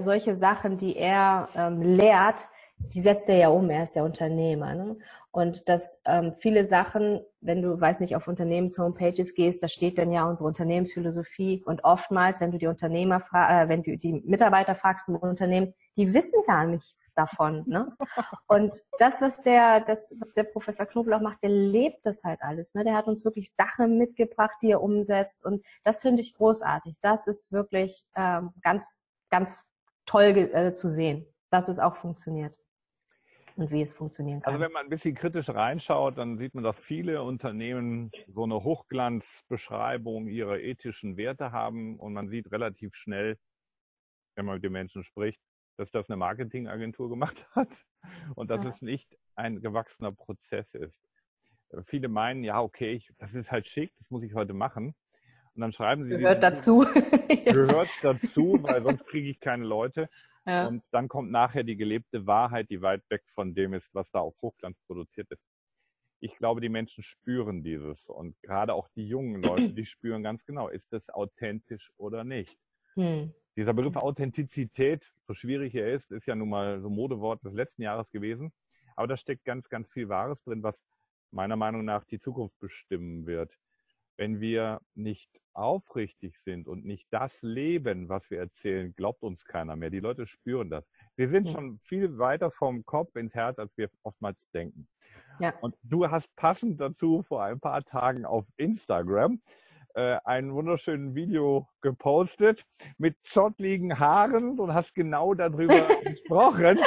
[0.00, 2.48] solche Sachen, die er ähm, lehrt,
[2.92, 4.74] die setzt er ja um, er ist ja Unternehmer.
[4.74, 4.96] Ne?
[5.34, 10.12] Und dass ähm, viele Sachen, wenn du, weiß nicht, auf Unternehmens-Homepages gehst, da steht dann
[10.12, 11.62] ja unsere Unternehmensphilosophie.
[11.66, 16.14] Und oftmals, wenn du die Unternehmer, äh, wenn du die Mitarbeiter fragst im Unternehmen, die
[16.14, 17.64] wissen gar nichts davon.
[17.66, 17.96] Ne?
[18.46, 22.74] Und das, was der, das, was der Professor Knoblauch macht, der lebt das halt alles.
[22.74, 22.84] Ne?
[22.84, 25.44] Der hat uns wirklich Sachen mitgebracht, die er umsetzt.
[25.44, 26.94] Und das finde ich großartig.
[27.02, 28.88] Das ist wirklich ähm, ganz,
[29.30, 29.64] ganz
[30.06, 32.56] toll äh, zu sehen, dass es auch funktioniert
[33.56, 34.52] und wie es funktionieren kann.
[34.52, 38.62] Also wenn man ein bisschen kritisch reinschaut, dann sieht man, dass viele Unternehmen so eine
[38.62, 43.38] Hochglanzbeschreibung ihrer ethischen Werte haben und man sieht relativ schnell,
[44.34, 45.40] wenn man mit den Menschen spricht,
[45.76, 47.70] dass das eine Marketingagentur gemacht hat
[48.34, 48.70] und dass ja.
[48.70, 51.08] es nicht ein gewachsener Prozess ist.
[51.86, 54.94] Viele meinen, ja, okay, ich, das ist halt schick, das muss ich heute machen.
[55.54, 56.10] Und dann schreiben sie.
[56.10, 56.80] Gehört dazu.
[57.44, 60.08] Gehört dazu, weil sonst kriege ich keine Leute.
[60.46, 60.66] Ja.
[60.66, 64.20] Und dann kommt nachher die gelebte Wahrheit, die weit weg von dem ist, was da
[64.20, 65.42] auf Hochglanz produziert ist.
[66.20, 70.44] Ich glaube, die Menschen spüren dieses und gerade auch die jungen Leute, die spüren ganz
[70.44, 72.56] genau, ist das authentisch oder nicht.
[72.94, 73.32] Hm.
[73.56, 77.82] Dieser Begriff Authentizität, so schwierig er ist, ist ja nun mal so Modewort des letzten
[77.82, 78.52] Jahres gewesen.
[78.96, 80.80] Aber da steckt ganz, ganz viel Wahres drin, was
[81.30, 83.52] meiner Meinung nach die Zukunft bestimmen wird
[84.16, 89.76] wenn wir nicht aufrichtig sind und nicht das leben, was wir erzählen, glaubt uns keiner
[89.76, 89.90] mehr.
[89.90, 90.84] Die Leute spüren das.
[91.16, 94.88] Sie sind schon viel weiter vom Kopf ins Herz, als wir oftmals denken.
[95.38, 95.54] Ja.
[95.60, 99.40] Und du hast passend dazu vor ein paar Tagen auf Instagram
[99.94, 102.64] äh, ein wunderschönes Video gepostet
[102.98, 106.80] mit zottligen Haaren und hast genau darüber gesprochen.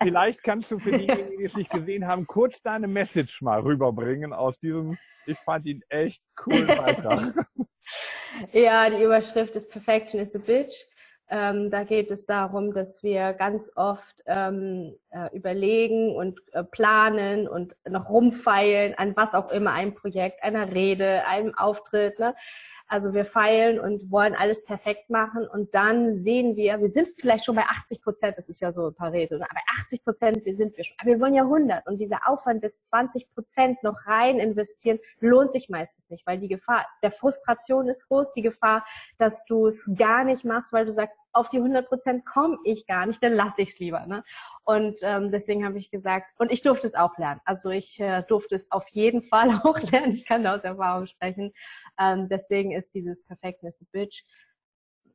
[0.00, 4.32] Vielleicht kannst du für diejenigen, die es nicht gesehen haben, kurz deine Message mal rüberbringen
[4.32, 7.34] aus diesem, ich fand ihn echt cool Beitrag.
[8.52, 10.86] ja, die Überschrift ist Perfection is a Bitch.
[11.30, 17.46] Ähm, da geht es darum, dass wir ganz oft ähm, äh, überlegen und äh, planen
[17.46, 22.18] und noch rumfeilen an was auch immer, einem Projekt, einer Rede, einem Auftritt.
[22.18, 22.34] Ne?
[22.88, 27.44] Also wir feilen und wollen alles perfekt machen und dann sehen wir, wir sind vielleicht
[27.44, 29.46] schon bei 80 Prozent, das ist ja so Pareto, ne?
[29.48, 32.64] aber 80 Prozent wir sind wir schon, aber wir wollen ja 100 und dieser Aufwand
[32.64, 37.88] des 20 Prozent noch rein investieren lohnt sich meistens nicht, weil die Gefahr der Frustration
[37.88, 38.84] ist groß, die Gefahr,
[39.18, 42.86] dass du es gar nicht machst, weil du sagst, auf die 100 Prozent komme ich
[42.86, 44.06] gar nicht, dann lasse ich es lieber.
[44.06, 44.24] Ne?
[44.68, 47.40] Und ähm, deswegen habe ich gesagt, und ich durfte es auch lernen.
[47.46, 50.12] Also ich äh, durfte es auf jeden Fall auch lernen.
[50.12, 51.54] Ich kann aus Erfahrung sprechen.
[51.98, 54.26] Ähm, deswegen ist dieses Perfectness Bitch.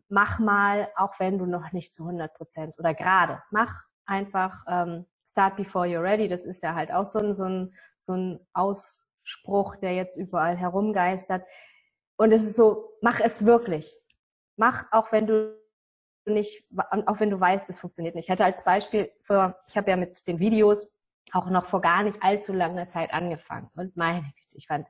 [0.10, 5.06] Mach mal, auch wenn du noch nicht zu 100 Prozent oder gerade, mach einfach ähm,
[5.30, 6.28] Start before you're ready.
[6.28, 10.58] Das ist ja halt auch so ein, so ein, so ein Ausspruch, der jetzt überall
[10.58, 11.46] herumgeistert.
[12.18, 13.96] Und es ist so, mach es wirklich.
[14.56, 15.63] Mach, auch wenn du
[16.26, 18.26] nicht, auch wenn du weißt, es funktioniert nicht.
[18.26, 20.88] Ich hatte als Beispiel, für, ich habe ja mit den Videos
[21.32, 23.70] auch noch vor gar nicht allzu langer Zeit angefangen.
[23.76, 24.88] Und meine Güte, ich fand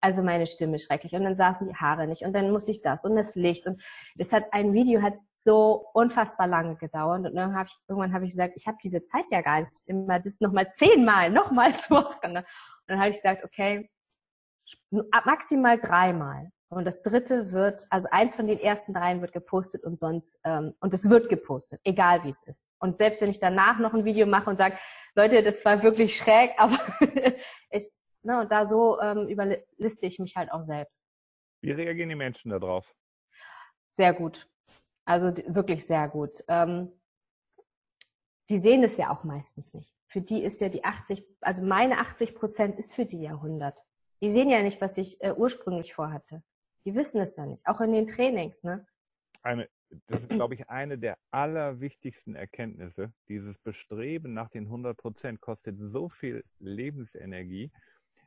[0.00, 1.14] also meine Stimme schrecklich.
[1.14, 2.22] Und dann saßen die Haare nicht.
[2.22, 3.66] Und dann musste ich das und das Licht.
[3.66, 3.82] Und
[4.16, 7.26] das hat, ein Video hat so unfassbar lange gedauert.
[7.26, 9.72] Und dann hab ich, irgendwann habe ich gesagt, ich habe diese Zeit ja gar nicht,
[9.86, 12.36] immer das nochmal zehnmal, nochmal zu machen.
[12.36, 12.44] Und
[12.86, 13.90] dann habe ich gesagt, okay,
[15.24, 16.50] maximal dreimal.
[16.68, 20.74] Und das dritte wird, also eins von den ersten dreien wird gepostet und sonst, ähm,
[20.80, 22.64] und es wird gepostet, egal wie es ist.
[22.80, 24.76] Und selbst wenn ich danach noch ein Video mache und sage,
[25.14, 26.78] Leute, das war wirklich schräg, aber
[27.70, 27.88] ich,
[28.22, 30.98] ne, und da so ähm, überliste ich mich halt auch selbst.
[31.62, 32.92] Wie reagieren die Menschen darauf?
[33.90, 34.48] Sehr gut.
[35.04, 36.44] Also wirklich sehr gut.
[36.48, 36.90] Ähm,
[38.48, 39.94] die sehen es ja auch meistens nicht.
[40.08, 43.82] Für die ist ja die 80, also meine 80 Prozent ist für die ja 100.
[44.20, 46.42] Die sehen ja nicht, was ich äh, ursprünglich vorhatte.
[46.86, 48.62] Die wissen es ja nicht, auch in den Trainings.
[48.62, 48.86] Ne?
[49.42, 49.68] Eine,
[50.06, 53.12] das ist, glaube ich, eine der allerwichtigsten Erkenntnisse.
[53.28, 57.72] Dieses Bestreben nach den 100 Prozent kostet so viel Lebensenergie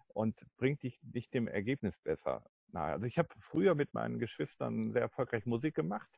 [0.10, 2.43] und bringt dich nicht dem Ergebnis besser
[2.74, 2.91] nahe.
[2.91, 6.10] Also ich habe früher mit meinen Geschwistern sehr erfolgreich Musik gemacht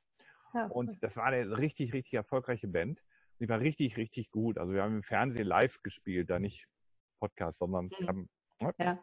[0.55, 0.71] ja, cool.
[0.71, 2.99] und das war eine richtig, richtig erfolgreiche Band.
[3.39, 4.57] Die war richtig, richtig gut.
[4.57, 6.67] Also wir haben im Fernsehen live gespielt, da nicht
[7.19, 8.07] Podcast, sondern mhm.
[8.07, 8.29] haben
[8.79, 8.99] ja.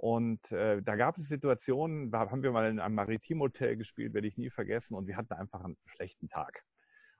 [0.00, 4.28] Und äh, da gab es Situationen, da haben wir mal in einem Maritimhotel gespielt, werde
[4.28, 6.64] ich nie vergessen, und wir hatten einfach einen schlechten Tag.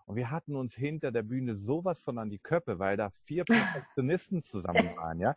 [0.06, 3.44] Und wir hatten uns hinter der Bühne sowas von an die Köppe, weil da vier
[3.44, 5.36] Perfektionisten zusammen waren, ja.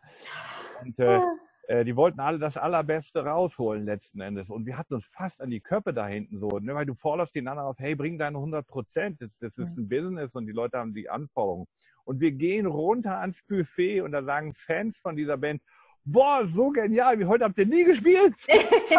[0.80, 1.20] Und äh,
[1.68, 4.48] äh, die wollten alle das Allerbeste rausholen letzten Endes.
[4.48, 7.34] Und wir hatten uns fast an die Köppe da hinten so, ne, weil du forderst
[7.34, 9.20] den anderen auf, hey, bring deine 100 Prozent.
[9.20, 11.66] Das, das ist ein Business und die Leute haben die Anforderungen.
[12.04, 15.60] Und wir gehen runter ans Buffet und da sagen Fans von dieser Band,
[16.04, 18.34] boah, so genial, wie heute habt ihr nie gespielt.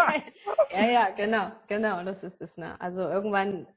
[0.71, 2.57] ja, ja, genau, genau, das ist es.
[2.57, 2.79] Ne?
[2.79, 3.67] Also irgendwann,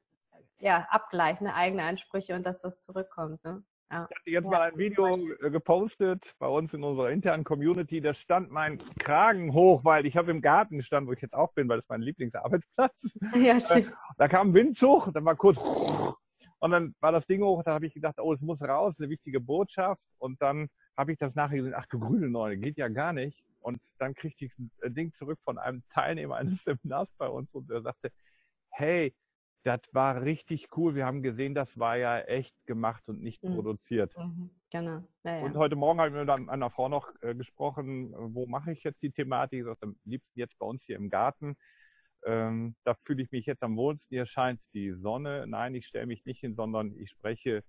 [0.58, 1.54] ja, abgleichen, ne?
[1.54, 3.42] eigene Ansprüche und das, was zurückkommt.
[3.44, 3.62] Ne?
[3.90, 4.06] Ja.
[4.10, 4.50] Ich hatte jetzt ja.
[4.50, 8.00] mal ein Video äh, gepostet bei uns in unserer internen Community.
[8.00, 11.52] Da stand mein Kragen hoch, weil ich habe im Garten gestanden, wo ich jetzt auch
[11.52, 13.18] bin, weil das mein Lieblingsarbeitsplatz.
[13.34, 13.92] Ja, äh, schön.
[14.18, 15.58] Da kam ein Windzug, dann war kurz
[16.60, 17.62] und dann war das Ding hoch.
[17.62, 20.02] Da habe ich gedacht, oh, es muss raus, eine wichtige Botschaft.
[20.18, 23.44] Und dann habe ich das nachher gesehen, ach du grüne Neune, geht ja gar nicht.
[23.60, 27.70] Und dann kriegte ich ein Ding zurück von einem Teilnehmer eines Seminars bei uns und
[27.70, 28.10] der sagte,
[28.70, 29.14] hey,
[29.64, 30.94] das war richtig cool.
[30.94, 33.54] Wir haben gesehen, das war ja echt gemacht und nicht mhm.
[33.54, 34.16] produziert.
[34.16, 34.50] Mhm.
[34.70, 35.02] Genau.
[35.24, 35.44] Ja, ja.
[35.44, 39.02] Und heute Morgen habe ich mit einer Frau noch äh, gesprochen, wo mache ich jetzt
[39.02, 39.60] die Thematik?
[39.60, 41.56] Ich sagte, am liebsten jetzt bei uns hier im Garten.
[42.28, 44.14] Ähm, da fühle ich mich jetzt am wohlsten.
[44.14, 45.46] Hier scheint die Sonne.
[45.46, 47.64] Nein, ich stelle mich nicht hin, sondern ich spreche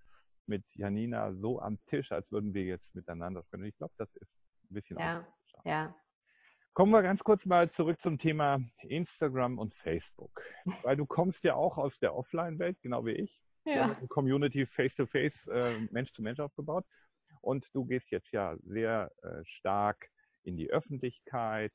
[0.48, 3.64] mit Janina so am Tisch, als würden wir jetzt miteinander sprechen.
[3.64, 4.30] Ich glaube, das ist
[4.70, 5.26] ein bisschen ja,
[5.64, 5.96] ja.
[6.74, 10.42] Kommen wir ganz kurz mal zurück zum Thema Instagram und Facebook.
[10.84, 13.40] Weil du kommst ja auch aus der Offline-Welt, genau wie ich.
[13.64, 13.74] Ja.
[13.74, 16.86] Wir haben eine Community face-to-face, äh, Mensch zu Mensch aufgebaut.
[17.40, 20.10] Und du gehst jetzt ja sehr äh, stark
[20.44, 21.72] in die Öffentlichkeit.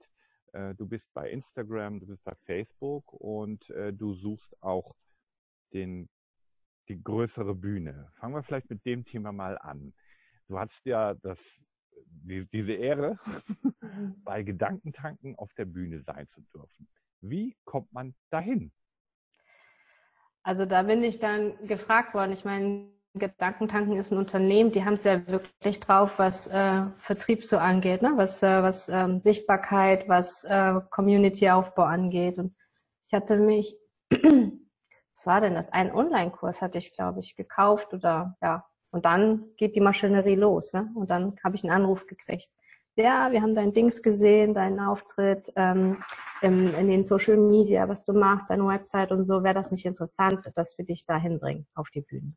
[0.54, 4.94] Äh, du bist bei Instagram, du bist bei Facebook und äh, du suchst auch
[5.72, 6.08] den,
[6.88, 8.10] die größere Bühne.
[8.14, 9.92] Fangen wir vielleicht mit dem Thema mal an.
[10.46, 11.40] Du hast ja das
[12.06, 13.18] die, diese Ehre,
[14.24, 16.88] bei Gedankentanken auf der Bühne sein zu dürfen.
[17.20, 18.72] Wie kommt man dahin?
[20.42, 22.32] Also da bin ich dann gefragt worden.
[22.32, 27.44] Ich meine, Gedankentanken ist ein Unternehmen, die haben es ja wirklich drauf, was äh, Vertrieb
[27.44, 28.12] so angeht, ne?
[28.16, 32.38] was, äh, was ähm, Sichtbarkeit, was äh, Community-Aufbau angeht.
[32.38, 32.56] Und
[33.06, 33.78] ich hatte mich,
[34.10, 35.72] was war denn das?
[35.72, 40.72] Ein Online-Kurs hatte ich, glaube ich, gekauft oder ja, und dann geht die Maschinerie los.
[40.72, 40.90] Ne?
[40.96, 42.50] Und dann habe ich einen Anruf gekriegt.
[42.96, 46.02] Ja, wir haben dein Dings gesehen, deinen Auftritt ähm,
[46.42, 49.44] in, in den Social Media, was du machst, deine Website und so.
[49.44, 52.34] Wäre das nicht interessant, dass wir dich da hinbringen auf die Bühne?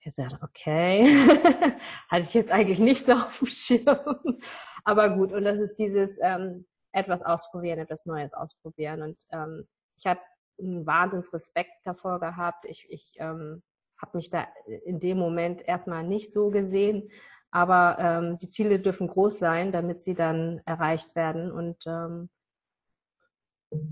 [0.00, 1.04] Ich sagte, okay,
[2.08, 4.40] hatte ich jetzt eigentlich nicht so auf dem Schirm.
[4.84, 9.02] Aber gut, und das ist dieses ähm, etwas ausprobieren, etwas Neues ausprobieren.
[9.02, 9.66] Und ähm,
[9.98, 10.20] ich habe
[10.58, 12.64] einen Wahnsinns Respekt davor gehabt.
[12.64, 13.62] Ich, ich ähm,
[14.00, 14.46] habe mich da
[14.84, 17.10] in dem Moment erstmal nicht so gesehen.
[17.50, 22.28] Aber ähm, die Ziele dürfen groß sein, damit sie dann erreicht werden und ähm,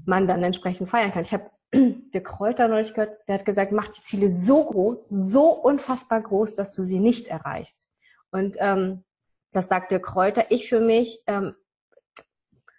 [0.05, 1.23] man dann entsprechend feiern kann.
[1.23, 5.51] Ich habe der Kräuter neulich gehört, der hat gesagt, mach die Ziele so groß, so
[5.51, 7.87] unfassbar groß, dass du sie nicht erreichst.
[8.31, 9.05] Und ähm,
[9.53, 10.51] das sagt der Kräuter.
[10.51, 11.55] Ich für mich ähm,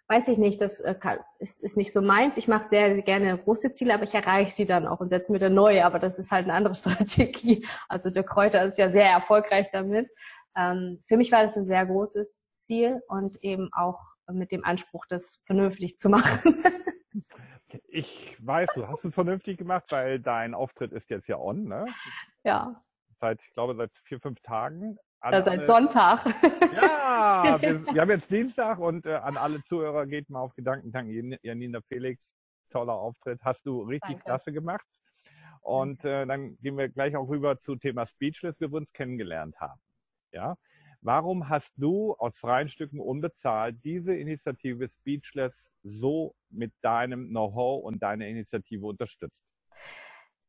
[0.08, 0.96] weiß ich nicht, das äh,
[1.40, 2.38] ist, ist nicht so meins.
[2.38, 5.40] Ich mache sehr gerne große Ziele, aber ich erreiche sie dann auch und setze mir
[5.40, 5.86] dann neue.
[5.86, 7.66] Aber das ist halt eine andere Strategie.
[7.90, 10.10] Also der Kräuter ist ja sehr erfolgreich damit.
[10.56, 14.00] Ähm, für mich war das ein sehr großes Ziel und eben auch
[14.32, 16.64] mit dem Anspruch, das vernünftig zu machen.
[17.98, 21.88] Ich weiß, du hast es vernünftig gemacht, weil dein Auftritt ist jetzt ja on, ne?
[22.44, 22.80] Ja.
[23.20, 24.98] Seit, ich glaube, seit vier, fünf Tagen.
[25.24, 26.24] Ja, seit alle, Sonntag.
[26.74, 31.38] Ja, wir, wir, haben jetzt Dienstag und äh, an alle Zuhörer geht mal auf Gedankentanken.
[31.42, 32.22] Janina Felix,
[32.70, 33.40] toller Auftritt.
[33.44, 34.24] Hast du richtig Danke.
[34.26, 34.86] klasse gemacht.
[35.62, 39.60] Und äh, dann gehen wir gleich auch rüber zu Thema Speechless, wie wir uns kennengelernt
[39.60, 39.82] haben.
[40.32, 40.56] Ja,
[41.02, 48.02] warum hast du aus freien Stücken unbezahlt diese Initiative Speechless so mit deinem Know-how und
[48.04, 49.38] deiner Initiative unterstützt?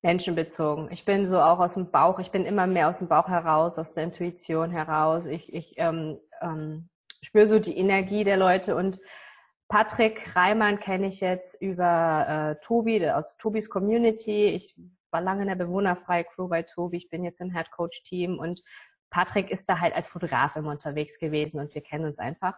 [0.02, 0.88] menschenbezogen.
[0.92, 3.78] Ich bin so auch aus dem Bauch, ich bin immer mehr aus dem Bauch heraus,
[3.78, 5.26] aus der Intuition heraus.
[5.26, 6.88] Ich, ich ähm, ähm,
[7.22, 9.00] spüre so die Energie der Leute und
[9.68, 14.46] Patrick Reimann kenne ich jetzt über äh, Tobi, aus Tobis Community.
[14.46, 14.74] Ich
[15.10, 16.96] war lange in der bewohnerfreie Crew bei Tobi.
[16.98, 18.62] Ich bin jetzt im Head Coach Team und
[19.10, 22.54] Patrick ist da halt als Fotograf immer unterwegs gewesen und wir kennen uns einfach.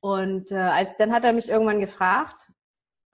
[0.00, 2.50] Und äh, als dann hat er mich irgendwann gefragt,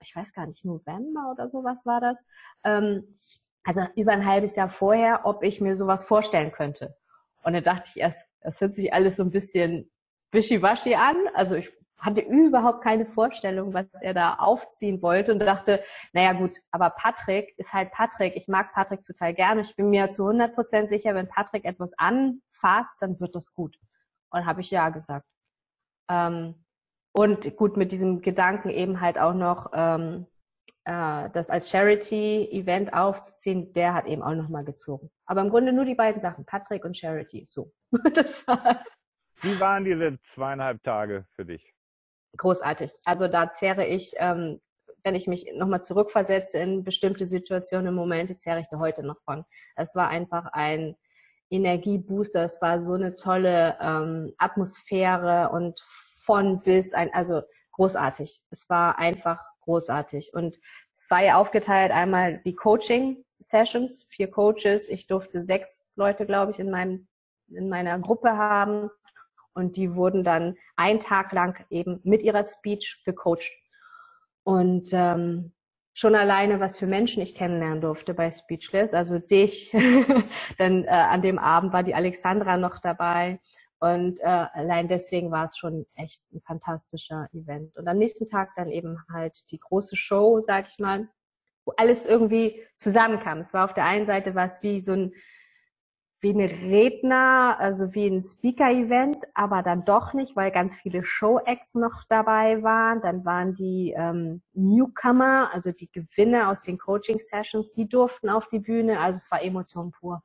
[0.01, 2.25] ich weiß gar nicht, November oder sowas war das,
[2.63, 3.17] ähm,
[3.63, 6.95] also über ein halbes Jahr vorher, ob ich mir sowas vorstellen könnte.
[7.43, 9.91] Und dann dachte ich erst, das hört sich alles so ein bisschen
[10.31, 11.17] wischiwaschi an.
[11.33, 15.83] Also ich hatte überhaupt keine Vorstellung, was er da aufziehen wollte und dachte,
[16.13, 18.35] naja gut, aber Patrick ist halt Patrick.
[18.35, 19.61] Ich mag Patrick total gerne.
[19.61, 23.77] Ich bin mir zu 100 Prozent sicher, wenn Patrick etwas anfasst, dann wird das gut.
[24.29, 25.25] Und habe ich ja gesagt.
[26.09, 26.55] Ähm,
[27.13, 30.27] und gut, mit diesem Gedanken eben halt auch noch, ähm,
[30.85, 35.09] äh, das als Charity-Event aufzuziehen, der hat eben auch nochmal gezogen.
[35.25, 37.47] Aber im Grunde nur die beiden Sachen, Patrick und Charity.
[37.49, 37.73] So,
[38.13, 38.85] das war's.
[39.41, 41.76] Wie waren diese zweieinhalb Tage für dich?
[42.37, 42.93] Großartig.
[43.03, 44.61] Also da zehre ich, ähm,
[45.03, 49.45] wenn ich mich nochmal zurückversetze in bestimmte Situationen, Momente, zehre ich da heute noch von.
[49.75, 50.95] Es war einfach ein
[51.49, 52.43] Energiebooster.
[52.43, 55.79] Es war so eine tolle ähm, Atmosphäre und
[56.23, 58.41] von bis ein, also großartig.
[58.49, 60.33] Es war einfach großartig.
[60.33, 60.57] Und
[60.95, 64.89] es war ja aufgeteilt einmal die Coaching-Sessions, vier Coaches.
[64.89, 67.07] Ich durfte sechs Leute, glaube ich, in meinem,
[67.49, 68.89] in meiner Gruppe haben.
[69.57, 73.51] Und die wurden dann einen Tag lang eben mit ihrer Speech gecoacht.
[74.43, 75.51] Und ähm,
[75.93, 79.71] schon alleine, was für Menschen ich kennenlernen durfte bei Speechless, also dich.
[80.59, 83.39] dann äh, an dem Abend war die Alexandra noch dabei.
[83.79, 87.75] Und äh, allein deswegen war es schon echt ein fantastischer Event.
[87.77, 91.09] Und am nächsten Tag dann eben halt die große Show, sag ich mal,
[91.65, 93.39] wo alles irgendwie zusammenkam.
[93.39, 95.13] Es war auf der einen Seite was wie so ein
[96.19, 101.75] wie ein Redner, also wie ein Speaker-Event, aber dann doch nicht, weil ganz viele Show-Acts
[101.75, 103.01] noch dabei waren.
[103.01, 108.59] Dann waren die ähm, Newcomer, also die Gewinner aus den Coaching-Sessions, die durften auf die
[108.59, 108.99] Bühne.
[108.99, 110.23] Also es war Emotion pur.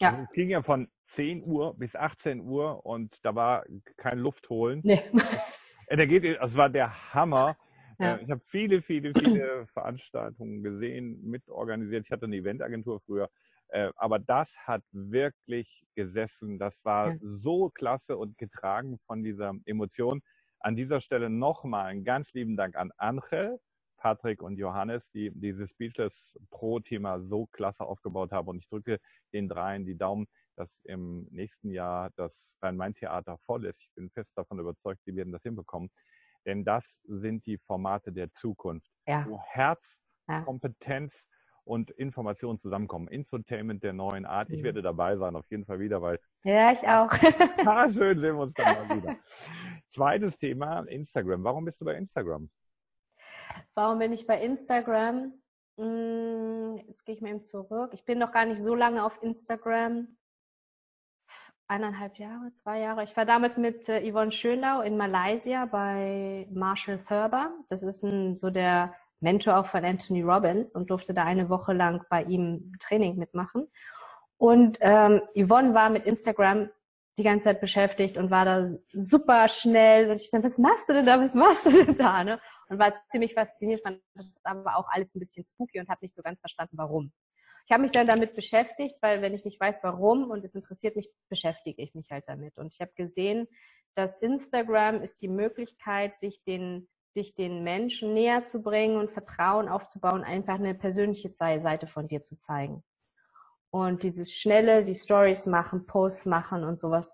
[0.00, 0.10] Ja.
[0.10, 3.64] Also es ging ja von 10 Uhr bis 18 Uhr und da war
[3.96, 4.80] kein Luft holen.
[4.84, 5.02] Nee.
[5.86, 7.58] Da geht, es war der Hammer.
[7.98, 8.16] Ja.
[8.16, 12.06] Äh, ich habe viele, viele, viele Veranstaltungen gesehen, mitorganisiert.
[12.06, 13.28] Ich hatte eine Eventagentur früher.
[13.74, 16.58] Äh, aber das hat wirklich gesessen.
[16.58, 17.18] Das war ja.
[17.20, 20.22] so klasse und getragen von dieser Emotion.
[20.60, 23.58] An dieser Stelle nochmal einen ganz lieben Dank an Angel,
[23.96, 28.48] Patrick und Johannes, die dieses Speechless Pro-Thema so klasse aufgebaut haben.
[28.48, 29.00] Und ich drücke
[29.32, 33.80] den dreien die Daumen dass im nächsten Jahr das Rhein-Main-Theater voll ist.
[33.80, 35.90] Ich bin fest davon überzeugt, sie werden das hinbekommen.
[36.46, 39.26] Denn das sind die Formate der Zukunft, ja.
[39.28, 40.42] wo Herz, ja.
[40.42, 41.26] Kompetenz
[41.64, 43.08] und Information zusammenkommen.
[43.08, 44.50] Infotainment der neuen Art.
[44.50, 46.20] Ich werde dabei sein, auf jeden Fall wieder, weil.
[46.44, 47.10] Ja, ich auch.
[47.66, 49.16] ah, schön sehen wir uns dann mal wieder.
[49.92, 51.42] Zweites Thema, Instagram.
[51.44, 52.50] Warum bist du bei Instagram?
[53.74, 55.32] Warum bin ich bei Instagram?
[55.78, 57.90] Hm, jetzt gehe ich mal eben zurück.
[57.94, 60.08] Ich bin noch gar nicht so lange auf Instagram
[61.66, 63.04] eineinhalb Jahre, zwei Jahre.
[63.04, 67.52] Ich war damals mit äh, Yvonne Schönlau in Malaysia bei Marshall Thurber.
[67.68, 71.72] Das ist ein, so der Mentor auch von Anthony Robbins und durfte da eine Woche
[71.72, 73.68] lang bei ihm Training mitmachen.
[74.36, 76.68] Und ähm, Yvonne war mit Instagram
[77.16, 80.10] die ganze Zeit beschäftigt und war da super schnell.
[80.10, 81.20] Und ich dachte, was machst du denn da?
[81.20, 82.24] Was machst du denn da?
[82.24, 82.40] Ne?
[82.68, 86.14] Und war ziemlich fasziniert, fand das aber auch alles ein bisschen spooky und habe nicht
[86.14, 87.12] so ganz verstanden, warum.
[87.66, 90.96] Ich habe mich dann damit beschäftigt, weil wenn ich nicht weiß, warum und es interessiert
[90.96, 92.58] mich, beschäftige ich mich halt damit.
[92.58, 93.46] Und ich habe gesehen,
[93.94, 99.68] dass Instagram ist die Möglichkeit, sich den, sich den Menschen näher zu bringen und Vertrauen
[99.68, 102.82] aufzubauen, einfach eine persönliche Seite von dir zu zeigen.
[103.70, 107.12] Und dieses schnelle, die Stories machen, Posts machen und sowas,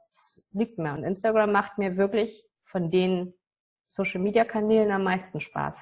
[0.53, 0.93] liegt mir.
[0.93, 3.35] Und Instagram macht mir wirklich von den
[3.89, 5.77] Social Media Kanälen am meisten Spaß.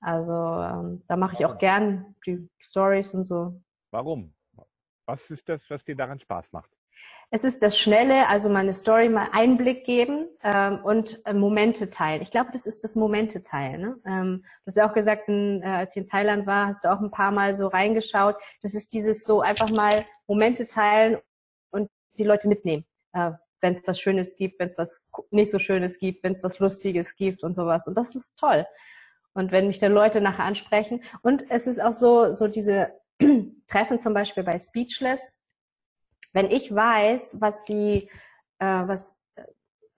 [0.00, 3.60] Also ähm, da mache ich auch gern die Stories und so.
[3.90, 4.34] Warum?
[5.06, 6.75] Was ist das, was dir daran Spaß macht?
[7.30, 12.22] Es ist das Schnelle, also meine Story mal Einblick geben ähm, und äh, Momente teilen.
[12.22, 13.80] Ich glaube, das ist das Momente teilen.
[13.80, 13.96] Ne?
[14.06, 16.92] Ähm, du hast ja auch gesagt, in, äh, als ich in Thailand war, hast du
[16.92, 18.36] auch ein paar Mal so reingeschaut.
[18.62, 21.18] Das ist dieses so einfach mal Momente teilen
[21.70, 22.84] und die Leute mitnehmen.
[23.12, 26.42] Äh, wenn es was Schönes gibt, wenn es was nicht so Schönes gibt, wenn es
[26.44, 27.88] was Lustiges gibt und sowas.
[27.88, 28.66] Und das ist toll.
[29.34, 31.02] Und wenn mich dann Leute nachher ansprechen.
[31.22, 32.92] Und es ist auch so, so diese
[33.66, 35.35] Treffen zum Beispiel bei Speechless,
[36.32, 38.08] wenn ich weiß, was die,
[38.58, 39.42] äh, was äh,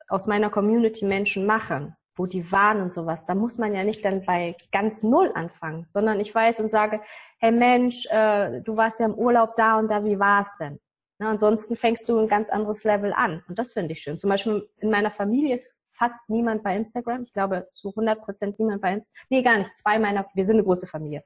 [0.08, 4.04] aus meiner Community Menschen machen, wo die waren und sowas, da muss man ja nicht
[4.04, 7.00] dann bei ganz Null anfangen, sondern ich weiß und sage,
[7.38, 10.80] hey Mensch, äh, du warst ja im Urlaub da und da, wie war es denn?
[11.18, 14.18] Na, ansonsten fängst du ein ganz anderes Level an und das finde ich schön.
[14.18, 17.24] Zum Beispiel in meiner Familie ist fast niemand bei Instagram.
[17.24, 19.26] Ich glaube zu 100 Prozent niemand bei Instagram.
[19.30, 19.76] Nee, gar nicht.
[19.76, 21.24] Zwei meiner, wir sind eine große Familie.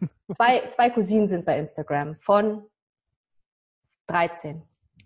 [0.34, 2.66] Zwei, zwei Cousinen sind bei Instagram von
[4.06, 4.62] 13.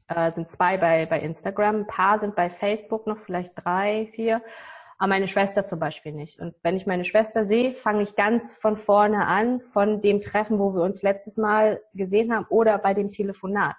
[0.09, 4.43] Äh, sind zwei bei, bei Instagram, ein paar sind bei Facebook noch, vielleicht drei, vier.
[4.99, 6.41] Aber meine Schwester zum Beispiel nicht.
[6.41, 10.59] Und wenn ich meine Schwester sehe, fange ich ganz von vorne an, von dem Treffen,
[10.59, 13.77] wo wir uns letztes Mal gesehen haben, oder bei dem Telefonat.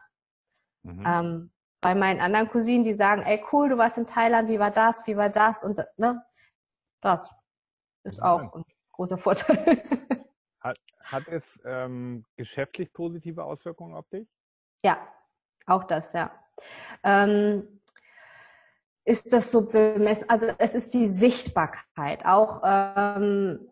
[0.84, 1.04] Mhm.
[1.06, 1.52] Ähm,
[1.82, 5.06] bei meinen anderen Cousinen, die sagen, ey cool, du warst in Thailand, wie war das,
[5.08, 5.64] wie war das?
[5.64, 6.24] Und ne,
[7.02, 7.32] das
[8.04, 9.84] ist auch ein großer Vorteil.
[10.60, 14.28] Hat, hat es ähm, geschäftlich positive Auswirkungen auf dich?
[14.84, 14.98] Ja,
[15.66, 16.32] auch das, ja.
[17.04, 17.82] Ähm,
[19.06, 20.30] ist das so bemessen?
[20.30, 22.26] Also es ist die Sichtbarkeit.
[22.26, 23.72] Auch ähm,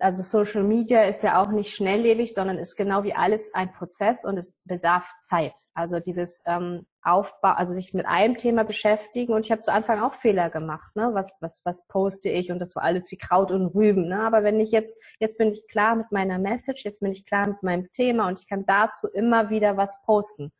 [0.00, 4.24] also Social Media ist ja auch nicht schnelllebig, sondern ist genau wie alles ein Prozess
[4.24, 5.54] und es bedarf Zeit.
[5.74, 9.32] Also dieses ähm, Aufbau, also sich mit einem Thema beschäftigen.
[9.32, 10.94] Und ich habe zu Anfang auch Fehler gemacht.
[10.96, 11.10] Ne?
[11.12, 12.50] Was, was, was poste ich?
[12.50, 14.08] Und das war alles wie Kraut und Rüben.
[14.08, 14.20] Ne?
[14.20, 17.48] Aber wenn ich jetzt, jetzt bin ich klar mit meiner Message, jetzt bin ich klar
[17.48, 20.52] mit meinem Thema und ich kann dazu immer wieder was posten.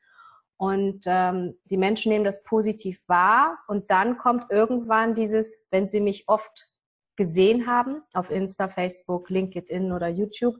[0.56, 6.00] Und ähm, die Menschen nehmen das positiv wahr und dann kommt irgendwann dieses, wenn sie
[6.00, 6.68] mich oft
[7.14, 10.56] gesehen haben, auf Insta, Facebook, LinkedIn oder YouTube.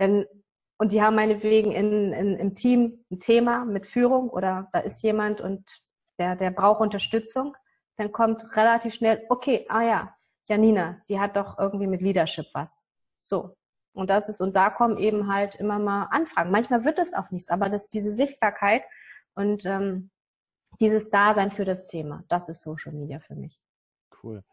[0.00, 0.26] Denn,
[0.78, 5.02] und die haben meinetwegen in, in, im Team ein Thema mit Führung oder da ist
[5.02, 5.82] jemand und
[6.18, 7.56] der, der braucht Unterstützung.
[7.96, 10.14] Dann kommt relativ schnell, okay, ah ja,
[10.48, 12.82] Janina, die hat doch irgendwie mit Leadership was.
[13.24, 13.56] So.
[13.92, 16.52] Und das ist, und da kommen eben halt immer mal Anfragen.
[16.52, 18.84] Manchmal wird es auch nichts, aber das, diese Sichtbarkeit
[19.34, 20.10] und ähm,
[20.80, 23.58] dieses Dasein für das Thema, das ist Social Media für mich.
[24.22, 24.44] Cool.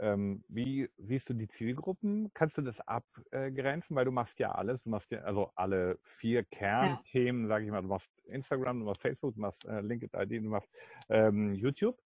[0.00, 2.30] Ähm, wie siehst du die Zielgruppen?
[2.34, 3.96] Kannst du das abgrenzen?
[3.96, 4.82] Weil du machst ja alles.
[4.82, 7.48] Du machst ja also alle vier Kernthemen, ja.
[7.48, 7.82] sage ich mal.
[7.82, 10.70] Du machst Instagram, du machst Facebook, du machst äh, LinkedIn, du machst
[11.08, 11.98] ähm, YouTube.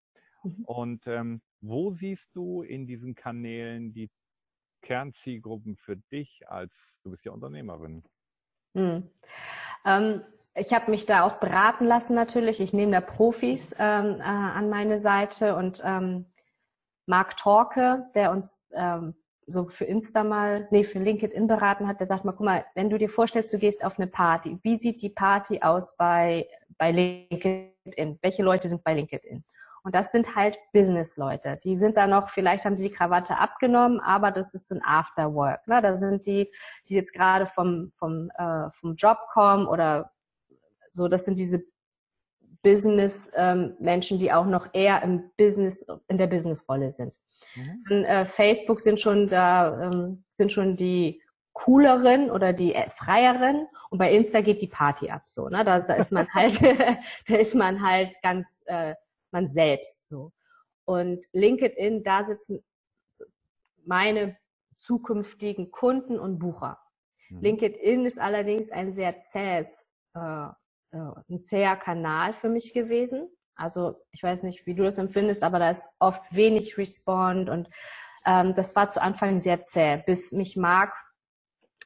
[0.42, 0.64] Mhm.
[0.64, 4.10] Und ähm, wo siehst du in diesen Kanälen die
[4.82, 6.72] Kernzielgruppen für dich als,
[7.04, 8.02] du bist ja Unternehmerin?
[8.74, 9.10] Mhm.
[9.84, 10.22] Ähm,
[10.54, 12.60] ich habe mich da auch beraten lassen natürlich.
[12.60, 16.26] Ich nehme da Profis ähm, äh, an meine Seite und ähm,
[17.06, 19.14] Marc Torke, der uns ähm,
[19.46, 22.90] so für Insta mal, nee, für LinkedIn beraten hat, der sagt mal, guck mal, wenn
[22.90, 26.48] du dir vorstellst, du gehst auf eine Party, wie sieht die Party aus bei,
[26.78, 28.18] bei LinkedIn?
[28.22, 29.44] Welche Leute sind bei LinkedIn?
[29.84, 31.58] Und das sind halt Business-Leute.
[31.64, 34.82] Die sind da noch, vielleicht haben sie die Krawatte abgenommen, aber das ist so ein
[34.84, 35.66] Afterwork.
[35.66, 35.82] Ne?
[35.82, 36.52] Da sind die,
[36.88, 40.12] die jetzt gerade vom, vom, äh, vom Job kommen oder
[40.90, 41.64] so, das sind diese
[42.62, 47.18] Business-Menschen, ähm, die auch noch eher im Business, in der Business-Rolle sind.
[47.54, 47.84] Mhm.
[47.88, 53.66] Dann, äh, Facebook sind schon da, ähm, sind schon die cooleren oder die äh, freieren
[53.90, 55.64] und bei Insta geht die Party ab so, ne?
[55.64, 56.60] Da, da ist man halt,
[57.28, 58.94] da ist man halt ganz äh,
[59.32, 60.32] man selbst so.
[60.84, 62.64] Und LinkedIn, da sitzen
[63.84, 64.36] meine
[64.78, 66.78] zukünftigen Kunden und Bucher.
[67.28, 67.40] Mhm.
[67.40, 70.48] LinkedIn ist allerdings ein sehr zähes äh,
[70.92, 70.98] äh,
[71.30, 73.28] ein zäher Kanal für mich gewesen.
[73.54, 77.68] Also ich weiß nicht, wie du das empfindest, aber da ist oft wenig Respond und
[78.24, 80.92] ähm, das war zu Anfang sehr zäh, bis mich Marc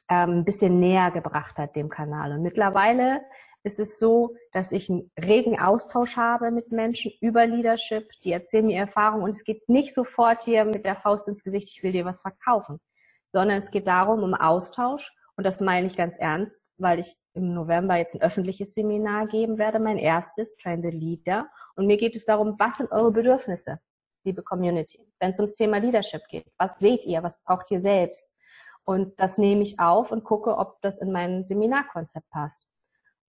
[0.09, 2.31] ähm, ein bisschen näher gebracht hat dem Kanal.
[2.31, 3.21] Und mittlerweile
[3.63, 8.65] ist es so, dass ich einen regen Austausch habe mit Menschen über Leadership, die erzählen
[8.65, 11.91] mir Erfahrungen und es geht nicht sofort hier mit der Faust ins Gesicht, ich will
[11.91, 12.79] dir was verkaufen,
[13.27, 17.53] sondern es geht darum, um Austausch und das meine ich ganz ernst, weil ich im
[17.53, 21.47] November jetzt ein öffentliches Seminar geben werde, mein erstes, Train the Leader.
[21.75, 23.79] Und mir geht es darum, was sind eure Bedürfnisse,
[24.23, 26.51] liebe Community, wenn es ums Thema Leadership geht.
[26.57, 27.23] Was seht ihr?
[27.23, 28.27] Was braucht ihr selbst?
[28.83, 32.65] Und das nehme ich auf und gucke, ob das in mein Seminarkonzept passt.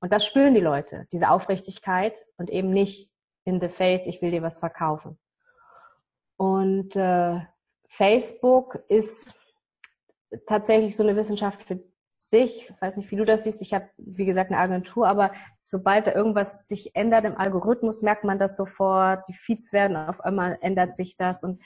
[0.01, 3.11] Und das spüren die Leute, diese Aufrichtigkeit und eben nicht
[3.45, 5.19] in the face, ich will dir was verkaufen.
[6.37, 7.41] Und äh,
[7.89, 9.35] Facebook ist
[10.47, 11.81] tatsächlich so eine Wissenschaft für
[12.29, 15.33] sich, ich weiß nicht, wie du das siehst, ich habe, wie gesagt, eine Agentur, aber
[15.65, 20.21] sobald da irgendwas sich ändert im Algorithmus, merkt man das sofort, die Feeds werden auf
[20.21, 21.63] einmal, ändert sich das und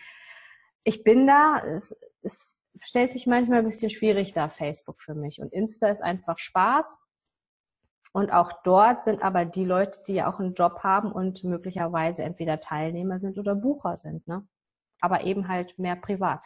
[0.84, 5.40] ich bin da, es, es stellt sich manchmal ein bisschen schwierig da, Facebook für mich
[5.40, 6.98] und Insta ist einfach Spaß
[8.12, 12.22] und auch dort sind aber die Leute, die ja auch einen Job haben und möglicherweise
[12.22, 14.46] entweder Teilnehmer sind oder Bucher sind, ne?
[15.00, 16.44] aber eben halt mehr privat.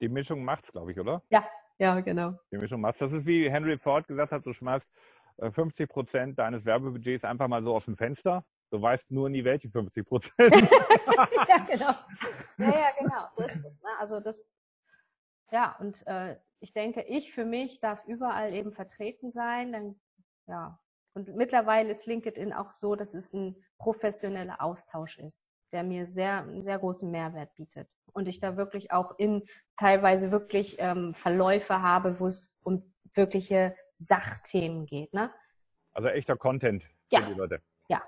[0.00, 1.22] Die Mischung macht's, glaube ich, oder?
[1.30, 1.44] Ja,
[1.78, 2.38] ja, genau.
[2.50, 3.00] Die Mischung machst.
[3.00, 4.88] Das ist wie Henry Ford gesagt hat, du schmeißt
[5.50, 8.44] 50 äh, Prozent deines Werbebudgets einfach mal so aus dem Fenster.
[8.70, 10.32] Du weißt nur nie welche 50 Prozent.
[10.38, 11.94] ja, genau.
[12.58, 13.28] Ja, ja, genau.
[13.32, 13.82] So ist es.
[13.82, 13.90] Ne?
[13.98, 14.52] Also das,
[15.50, 19.72] ja, und äh, ich denke, ich für mich darf überall eben vertreten sein.
[19.72, 20.00] Dann,
[20.46, 20.78] ja.
[21.14, 26.42] Und mittlerweile ist LinkedIn auch so, dass es ein professioneller Austausch ist, der mir sehr,
[26.42, 29.42] einen sehr großen Mehrwert bietet und ich da wirklich auch in
[29.76, 35.12] teilweise wirklich ähm, Verläufe habe, wo es um wirkliche Sachthemen geht.
[35.12, 35.30] Ne?
[35.92, 37.28] Also echter Content für ja.
[37.28, 37.60] die Leute.
[37.88, 38.02] Ja.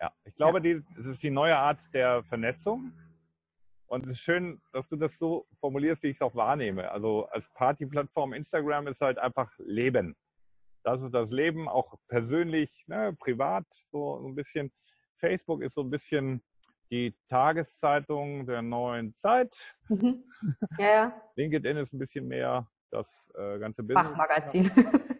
[0.00, 0.80] Ja, ich glaube, ja.
[0.98, 2.92] es ist die neue Art der Vernetzung.
[3.86, 6.90] Und es ist schön, dass du das so formulierst, wie ich es auch wahrnehme.
[6.90, 10.16] Also als Partyplattform Instagram ist halt einfach Leben.
[10.82, 14.72] Das ist das Leben, auch persönlich, ne, privat, so ein bisschen.
[15.16, 16.42] Facebook ist so ein bisschen
[16.94, 19.52] die Tageszeitung der neuen Zeit.
[19.88, 20.22] Mhm.
[20.78, 21.22] Ja, ja.
[21.36, 24.08] LinkedIn ist ein bisschen mehr das äh, ganze Business.
[24.08, 24.70] Fachmagazin.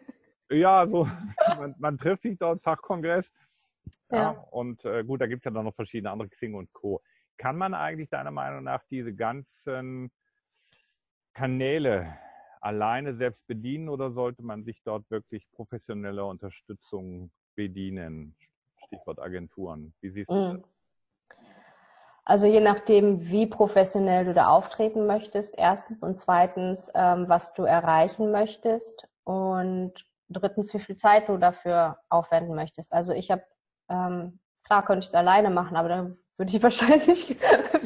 [0.51, 1.05] Ja, so
[1.57, 3.31] man, man, trifft sich dort, Fachkongress.
[4.11, 4.17] Ja.
[4.17, 7.01] ja und äh, gut, da gibt es ja dann noch verschiedene andere Xing und Co.
[7.37, 10.11] Kann man eigentlich deiner Meinung nach diese ganzen
[11.33, 12.15] Kanäle
[12.61, 18.35] alleine selbst bedienen oder sollte man sich dort wirklich professioneller Unterstützung bedienen?
[18.85, 19.95] Stichwort Agenturen.
[19.99, 20.61] Wie siehst du mm.
[20.61, 20.74] das?
[22.25, 27.63] Also je nachdem, wie professionell du da auftreten möchtest, erstens und zweitens, ähm, was du
[27.63, 29.93] erreichen möchtest und
[30.29, 32.91] drittens, wie viel Zeit du dafür aufwenden möchtest.
[32.93, 33.43] Also ich habe,
[33.89, 37.29] ähm, klar könnte ich es alleine machen, aber dann würde ich wahrscheinlich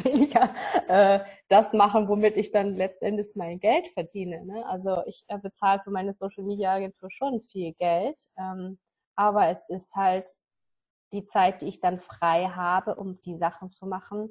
[0.06, 0.54] weniger
[0.88, 1.20] äh,
[1.50, 4.46] das machen, womit ich dann letztendlich mein Geld verdiene.
[4.46, 4.66] Ne?
[4.68, 8.80] Also ich äh, bezahle für meine Social Media Agentur schon viel Geld, ähm,
[9.18, 10.30] aber es ist halt
[11.12, 14.30] die Zeit, die ich dann frei habe, um die Sachen zu machen,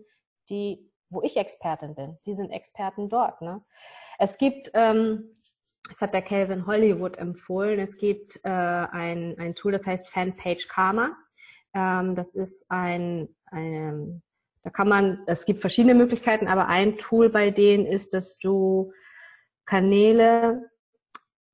[0.49, 2.19] die, wo ich Expertin bin.
[2.27, 3.41] Die sind Experten dort.
[3.43, 3.63] Ne?
[4.19, 5.37] Es gibt, ähm,
[5.89, 10.69] das hat der Calvin Hollywood empfohlen, es gibt äh, ein, ein Tool, das heißt Fanpage
[10.69, 11.17] Karma.
[11.75, 14.23] Ähm, das ist ein, ein,
[14.63, 18.93] da kann man, es gibt verschiedene Möglichkeiten, aber ein Tool bei denen ist, dass du
[19.65, 20.71] Kanäle,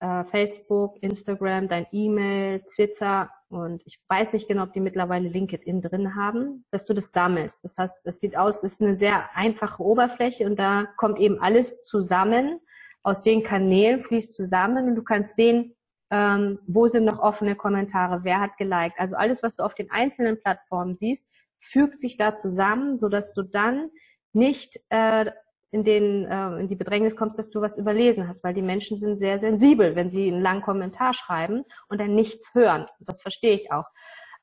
[0.00, 5.80] äh, Facebook, Instagram, dein E-Mail, Twitter und ich weiß nicht genau, ob die mittlerweile LinkedIn
[5.80, 7.62] drin haben, dass du das sammelst.
[7.62, 11.40] Das heißt, es sieht aus, es ist eine sehr einfache Oberfläche und da kommt eben
[11.40, 12.60] alles zusammen.
[13.02, 15.76] Aus den Kanälen fließt zusammen und du kannst sehen,
[16.10, 18.98] ähm, wo sind noch offene Kommentare, wer hat geliked.
[18.98, 21.28] Also alles, was du auf den einzelnen Plattformen siehst,
[21.60, 23.90] fügt sich da zusammen, so dass du dann
[24.32, 25.30] nicht äh,
[25.74, 28.96] in, den, äh, in die Bedrängnis kommst, dass du was überlesen hast, weil die Menschen
[28.96, 32.86] sind sehr sensibel, wenn sie einen langen Kommentar schreiben und dann nichts hören.
[33.00, 33.86] Das verstehe ich auch.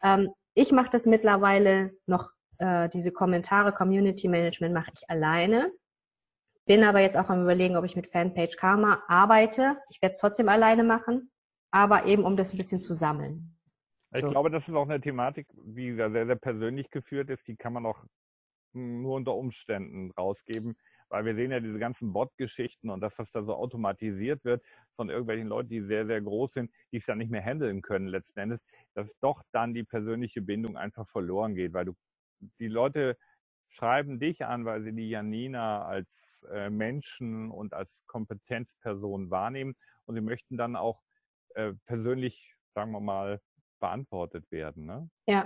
[0.04, 5.72] Ähm, ich mache das mittlerweile noch, äh, diese Kommentare, Community Management mache ich alleine.
[6.66, 9.78] Bin aber jetzt auch am überlegen, ob ich mit Fanpage Karma arbeite.
[9.90, 11.32] Ich werde es trotzdem alleine machen,
[11.72, 13.58] aber eben um das ein bisschen zu sammeln.
[14.14, 14.28] Ich so.
[14.28, 17.48] glaube, das ist auch eine Thematik, die sehr, sehr persönlich geführt ist.
[17.48, 18.04] Die kann man auch
[18.74, 20.76] nur unter Umständen rausgeben
[21.12, 24.64] weil wir sehen ja diese ganzen Bot-Geschichten und das, was da so automatisiert wird
[24.96, 28.08] von irgendwelchen Leuten, die sehr, sehr groß sind, die es dann nicht mehr handeln können
[28.08, 28.62] letzten Endes,
[28.94, 31.94] dass doch dann die persönliche Bindung einfach verloren geht, weil du,
[32.60, 33.18] die Leute
[33.68, 36.08] schreiben dich an, weil sie die Janina als
[36.50, 41.02] äh, Menschen und als Kompetenzperson wahrnehmen und sie möchten dann auch
[41.56, 43.42] äh, persönlich, sagen wir mal,
[43.82, 44.86] beantwortet werden.
[44.86, 45.10] Ne?
[45.28, 45.46] Ja,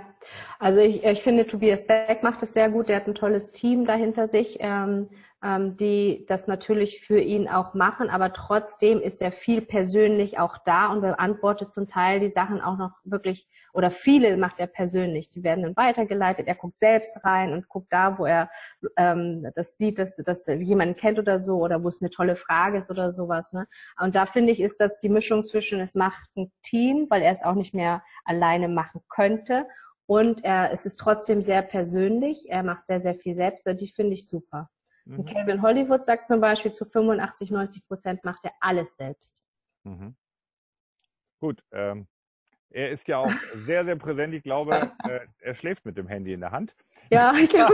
[0.60, 2.88] also ich, ich finde, Tobias Beck macht es sehr gut.
[2.88, 4.58] Der hat ein tolles Team dahinter sich.
[4.60, 5.08] Ähm,
[5.42, 10.58] ähm, die das natürlich für ihn auch machen, aber trotzdem ist er viel persönlich auch
[10.64, 15.28] da und beantwortet zum Teil die Sachen auch noch wirklich oder viele macht er persönlich.
[15.28, 16.46] Die werden dann weitergeleitet.
[16.46, 18.50] Er guckt selbst rein und guckt da, wo er
[18.96, 22.78] ähm, das sieht, dass, dass jemanden kennt oder so oder wo es eine tolle Frage
[22.78, 23.52] ist oder sowas.
[23.52, 23.66] Ne?
[24.00, 27.32] Und da finde ich, ist das die Mischung zwischen, es macht ein Team, weil er
[27.32, 29.66] es auch nicht mehr alleine machen könnte
[30.06, 32.48] und er, es ist trotzdem sehr persönlich.
[32.48, 33.66] Er macht sehr, sehr viel selbst.
[33.66, 34.70] Die finde ich super.
[35.06, 35.20] Mhm.
[35.20, 39.42] Und Calvin Hollywood sagt zum Beispiel, zu 85, 90 Prozent macht er alles selbst.
[39.84, 40.16] Mhm.
[41.40, 42.08] Gut, ähm,
[42.70, 43.32] er ist ja auch
[43.66, 44.34] sehr, sehr präsent.
[44.34, 44.72] Ich glaube,
[45.04, 46.74] äh, er schläft mit dem Handy in der Hand.
[47.10, 47.68] Ja, genau.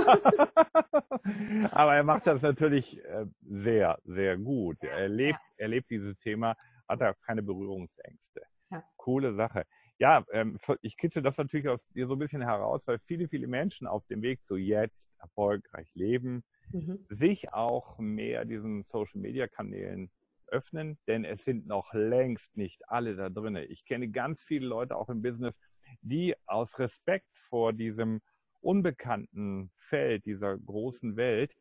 [1.71, 4.77] Aber er macht das natürlich äh, sehr, sehr gut.
[4.83, 5.65] Er lebt, ja.
[5.65, 6.55] er lebt dieses Thema,
[6.87, 8.43] hat er keine Berührungsängste.
[8.71, 8.85] Ja.
[8.97, 9.65] Coole Sache.
[9.99, 13.47] Ja, ähm, ich kitzel das natürlich aus dir so ein bisschen heraus, weil viele, viele
[13.47, 16.43] Menschen auf dem Weg zu jetzt erfolgreich leben,
[16.73, 17.07] mhm.
[17.09, 20.11] sich auch mehr diesen Social-Media-Kanälen
[20.49, 23.57] öffnen, denn es sind noch längst nicht alle da drin.
[23.57, 25.55] Ich kenne ganz viele Leute auch im Business,
[26.03, 28.21] die aus Respekt vor diesem
[28.61, 31.53] unbekannten Feld, dieser großen Welt,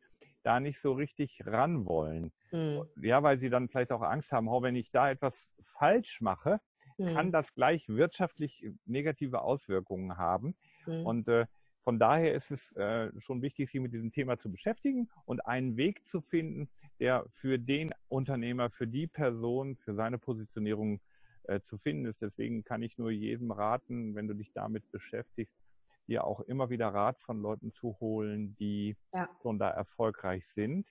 [0.42, 2.32] da nicht so richtig ran wollen.
[2.50, 2.84] Mhm.
[3.00, 6.60] Ja, weil sie dann vielleicht auch Angst haben, oh, wenn ich da etwas falsch mache,
[6.98, 7.14] mhm.
[7.14, 10.54] kann das gleich wirtschaftlich negative Auswirkungen haben.
[10.86, 11.06] Mhm.
[11.06, 11.46] Und äh,
[11.84, 15.76] von daher ist es äh, schon wichtig, sich mit diesem Thema zu beschäftigen und einen
[15.76, 16.68] Weg zu finden,
[17.00, 21.00] der für den Unternehmer, für die Person, für seine Positionierung
[21.44, 22.22] äh, zu finden ist.
[22.22, 25.58] Deswegen kann ich nur jedem raten, wenn du dich damit beschäftigst,
[26.06, 29.28] dir auch immer wieder Rat von Leuten zu holen, die ja.
[29.42, 30.86] schon da erfolgreich sind.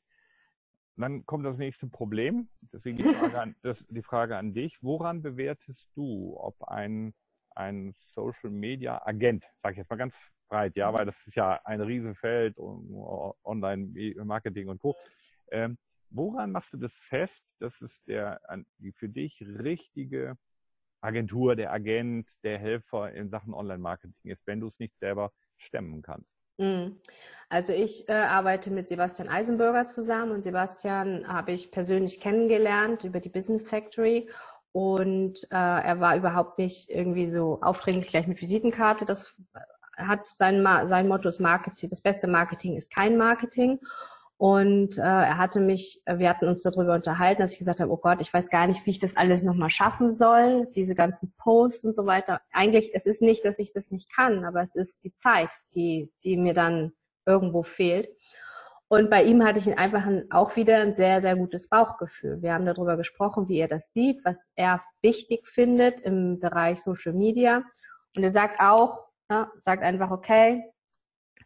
[0.97, 2.49] Dann kommt das nächste Problem.
[2.73, 4.77] Deswegen die Frage an, das, die Frage an dich.
[4.83, 7.13] Woran bewertest du, ob ein,
[7.55, 10.15] ein Social Media Agent, sage ich jetzt mal ganz
[10.51, 12.57] breit, ja, weil das ist ja ein Riesenfeld,
[13.43, 14.95] Online-Marketing und Co.
[15.51, 15.77] Ähm,
[16.09, 18.39] woran machst du das fest, dass es der
[18.77, 20.37] die für dich richtige
[21.01, 26.01] Agentur, der Agent, der Helfer in Sachen Online-Marketing ist, wenn du es nicht selber stemmen
[26.01, 26.29] kannst?
[26.57, 26.99] Mhm.
[27.49, 33.19] Also ich äh, arbeite mit Sebastian Eisenberger zusammen und Sebastian habe ich persönlich kennengelernt über
[33.19, 34.29] die Business Factory
[34.73, 39.05] und äh, er war überhaupt nicht irgendwie so aufdringlich gleich mit Visitenkarte.
[39.05, 39.35] Das
[39.97, 41.89] hat sein, sein Motto ist Marketing.
[41.89, 43.79] Das beste Marketing ist kein Marketing.
[44.41, 47.97] Und äh, er hatte mich, wir hatten uns darüber unterhalten, dass ich gesagt habe, oh
[47.97, 51.85] Gott, ich weiß gar nicht, wie ich das alles nochmal schaffen soll, diese ganzen Posts
[51.85, 52.41] und so weiter.
[52.51, 56.11] Eigentlich, es ist nicht, dass ich das nicht kann, aber es ist die Zeit, die,
[56.23, 56.91] die mir dann
[57.27, 58.09] irgendwo fehlt.
[58.87, 62.41] Und bei ihm hatte ich einfach ein, auch wieder ein sehr, sehr gutes Bauchgefühl.
[62.41, 67.13] Wir haben darüber gesprochen, wie er das sieht, was er wichtig findet im Bereich Social
[67.13, 67.63] Media.
[68.15, 70.61] Und er sagt auch, ja, sagt einfach, okay,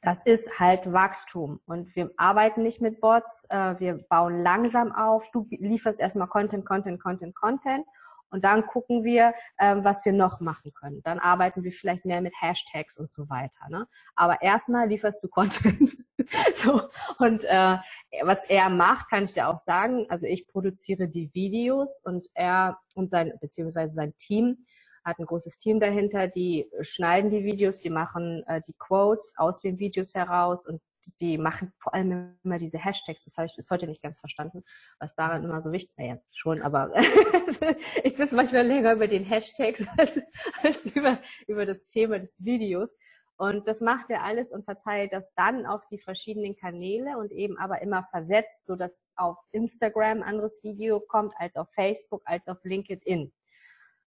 [0.01, 1.59] das ist halt Wachstum.
[1.65, 5.29] Und wir arbeiten nicht mit Bots, äh, wir bauen langsam auf.
[5.31, 7.85] Du lieferst erstmal Content, Content, Content, Content.
[8.31, 11.01] Und dann gucken wir, ähm, was wir noch machen können.
[11.03, 13.69] Dann arbeiten wir vielleicht mehr mit Hashtags und so weiter.
[13.69, 13.87] Ne?
[14.15, 15.95] Aber erstmal lieferst du Content.
[16.55, 16.81] so.
[17.19, 17.77] Und äh,
[18.23, 20.07] was er macht, kann ich dir auch sagen.
[20.09, 24.65] Also ich produziere die Videos und er und sein, beziehungsweise sein Team
[25.05, 29.59] hat ein großes Team dahinter, die schneiden die Videos, die machen äh, die Quotes aus
[29.59, 30.81] den Videos heraus und
[31.19, 33.23] die machen vor allem immer diese Hashtags.
[33.25, 34.63] Das habe ich bis heute nicht ganz verstanden,
[34.99, 36.91] was daran immer so wichtig, naja, schon, aber
[38.03, 40.19] ich sitze manchmal länger über den Hashtags als,
[40.63, 42.91] als über, über das Thema des Videos.
[43.37, 47.57] Und das macht er alles und verteilt das dann auf die verschiedenen Kanäle und eben
[47.57, 52.63] aber immer versetzt, so dass auf Instagram anderes Video kommt, als auf Facebook, als auf
[52.63, 53.33] LinkedIn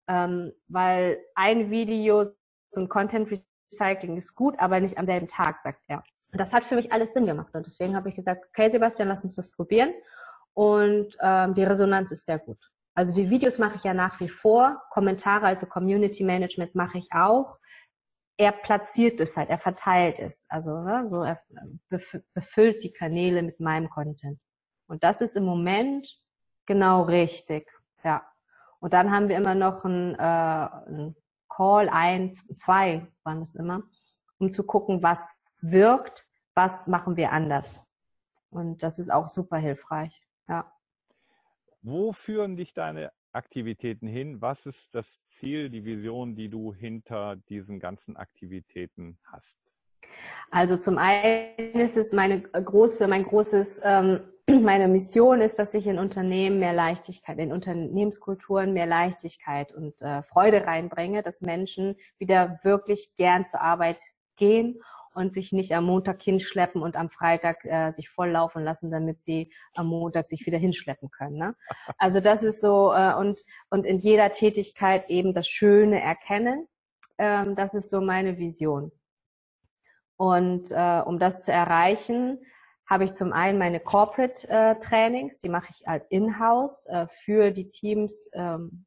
[0.09, 2.25] ähm, weil ein Video,
[2.77, 3.31] ein Content
[3.73, 6.03] Recycling ist gut, aber nicht am selben Tag, sagt er.
[6.33, 7.55] Und das hat für mich alles Sinn gemacht.
[7.55, 9.93] Und deswegen habe ich gesagt, okay, Sebastian, lass uns das probieren.
[10.55, 12.59] Und ähm, die Resonanz ist sehr gut.
[12.95, 14.83] Also die Videos mache ich ja nach wie vor.
[14.91, 17.59] Kommentare, also Community Management mache ich auch.
[18.37, 20.47] Er platziert es halt, er verteilt es.
[20.49, 21.41] Also ne, so er
[22.35, 24.41] befüllt die Kanäle mit meinem Content.
[24.89, 26.19] Und das ist im Moment
[26.67, 27.71] genau richtig.
[28.05, 28.27] Ja.
[28.81, 31.17] Und dann haben wir immer noch ein, äh, ein
[31.49, 33.83] Call, eins, zwei waren das immer,
[34.39, 37.83] um zu gucken, was wirkt, was machen wir anders.
[38.51, 40.23] Und das ist auch super hilfreich.
[40.49, 40.73] Ja.
[41.83, 44.41] Wo führen dich deine Aktivitäten hin?
[44.41, 49.68] Was ist das Ziel, die Vision, die du hinter diesen ganzen Aktivitäten hast?
[50.51, 55.87] Also zum einen ist es meine große, mein großes, ähm, meine Mission ist, dass ich
[55.87, 62.61] in Unternehmen mehr Leichtigkeit, in Unternehmenskulturen mehr Leichtigkeit und äh, Freude reinbringe, dass Menschen wieder
[62.63, 64.01] wirklich gern zur Arbeit
[64.37, 64.81] gehen
[65.15, 69.53] und sich nicht am Montag hinschleppen und am Freitag äh, sich volllaufen lassen, damit sie
[69.75, 71.37] am Montag sich wieder hinschleppen können.
[71.37, 71.57] Ne?
[71.99, 76.69] Also das ist so äh, und und in jeder Tätigkeit eben das Schöne erkennen.
[77.19, 78.93] Ähm, das ist so meine Vision.
[80.19, 82.41] Und äh, um das zu erreichen,
[82.87, 87.51] habe ich zum einen meine Corporate äh, Trainings, die mache ich halt in-house äh, für
[87.53, 88.85] die Teams, ähm,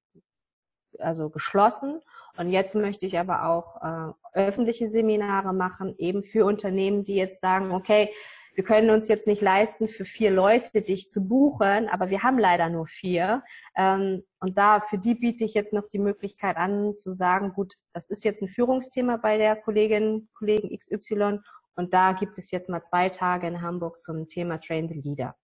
[1.00, 2.02] also geschlossen.
[2.38, 7.40] Und jetzt möchte ich aber auch äh, öffentliche Seminare machen, eben für Unternehmen, die jetzt
[7.40, 8.14] sagen, okay,
[8.54, 12.38] wir können uns jetzt nicht leisten, für vier Leute dich zu buchen, aber wir haben
[12.38, 13.44] leider nur vier.
[13.78, 17.76] Ähm, und da, für die biete ich jetzt noch die Möglichkeit an, zu sagen, gut,
[17.94, 21.40] das ist jetzt ein Führungsthema bei der Kollegin, Kollegen XY
[21.76, 25.36] und da gibt es jetzt mal zwei Tage in Hamburg zum Thema Train the Leader.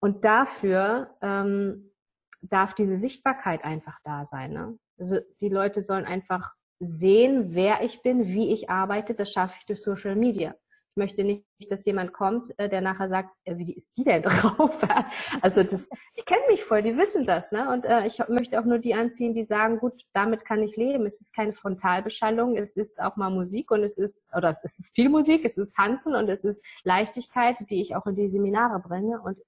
[0.00, 1.92] Und dafür ähm,
[2.40, 4.52] darf diese Sichtbarkeit einfach da sein.
[4.52, 4.78] Ne?
[4.98, 9.14] Also die Leute sollen einfach sehen, wer ich bin, wie ich arbeite.
[9.14, 10.54] Das schaffe ich durch Social Media.
[10.94, 14.22] Ich möchte nicht, dass jemand kommt, äh, der nachher sagt, äh, wie ist die denn
[14.22, 14.76] drauf?
[15.40, 15.88] also das,
[16.18, 17.70] die kennen mich voll, die wissen das, ne?
[17.72, 21.06] Und äh, ich möchte auch nur die anziehen, die sagen, gut, damit kann ich leben.
[21.06, 24.94] Es ist keine Frontalbeschallung, es ist auch mal Musik und es ist, oder es ist
[24.94, 28.78] viel Musik, es ist Tanzen und es ist Leichtigkeit, die ich auch in die Seminare
[28.78, 29.18] bringe.
[29.22, 29.38] Und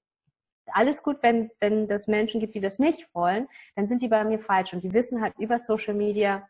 [0.73, 4.25] alles gut, wenn, wenn das Menschen gibt, die das nicht wollen, dann sind die bei
[4.25, 4.73] mir falsch.
[4.73, 6.49] Und die wissen halt über Social Media,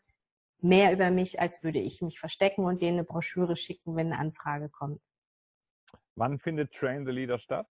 [0.65, 4.19] mehr über mich, als würde ich mich verstecken und denen eine Broschüre schicken, wenn eine
[4.19, 4.99] Anfrage kommt.
[6.15, 7.67] Wann findet Train the Leader statt?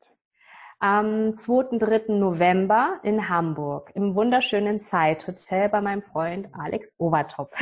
[0.79, 1.79] Am 2.
[1.79, 2.13] 3.
[2.15, 7.55] November in Hamburg im wunderschönen Zeit Hotel bei meinem Freund Alex Overtop.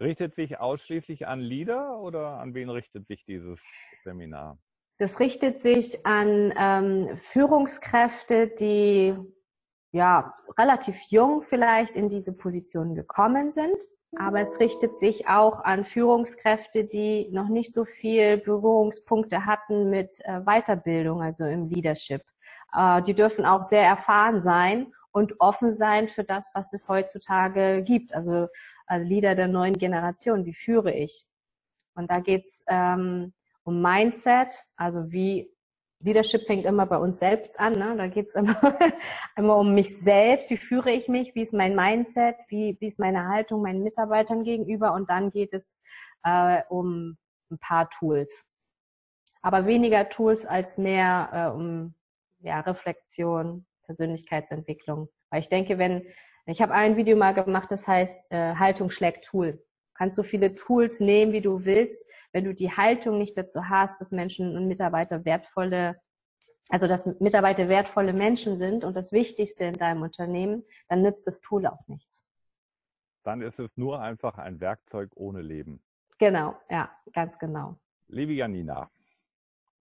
[0.00, 3.58] richtet sich ausschließlich an Leader oder an wen richtet sich dieses
[4.04, 4.58] Seminar?
[4.98, 9.14] Das richtet sich an ähm, Führungskräfte, die
[9.92, 13.76] ja, relativ jung vielleicht in diese Position gekommen sind.
[14.16, 20.20] Aber es richtet sich auch an Führungskräfte, die noch nicht so viel Berührungspunkte hatten mit
[20.24, 22.22] äh, Weiterbildung, also im Leadership.
[22.74, 27.82] Äh, die dürfen auch sehr erfahren sein und offen sein für das, was es heutzutage
[27.82, 28.14] gibt.
[28.14, 28.48] Also
[28.86, 31.26] als Leader der neuen Generation, wie führe ich?
[31.94, 33.34] Und da geht's ähm,
[33.64, 35.52] um Mindset, also wie
[36.00, 37.72] Leadership fängt immer bei uns selbst an.
[37.72, 37.94] Ne?
[37.96, 38.56] Da geht es immer,
[39.36, 40.48] immer um mich selbst.
[40.50, 41.34] Wie führe ich mich?
[41.34, 42.36] Wie ist mein Mindset?
[42.48, 44.92] Wie, wie ist meine Haltung meinen Mitarbeitern gegenüber?
[44.92, 45.70] Und dann geht es
[46.24, 47.16] äh, um
[47.50, 48.44] ein paar Tools.
[49.42, 51.94] aber weniger Tools als mehr äh, um
[52.40, 55.08] ja, Reflexion, Persönlichkeitsentwicklung.
[55.30, 56.06] Weil ich denke, wenn,
[56.46, 59.52] ich habe ein Video mal gemacht, das heißt äh, Haltung schlägt Tool.
[59.52, 62.04] Du kannst so viele Tools nehmen, wie du willst.
[62.32, 66.00] Wenn du die Haltung nicht dazu hast, dass Menschen und Mitarbeiter wertvolle,
[66.68, 71.40] also dass Mitarbeiter wertvolle Menschen sind und das Wichtigste in deinem Unternehmen, dann nützt das
[71.40, 72.24] Tool auch nichts.
[73.24, 75.82] Dann ist es nur einfach ein Werkzeug ohne Leben.
[76.18, 77.76] Genau, ja, ganz genau.
[78.08, 78.90] Liebe Janina,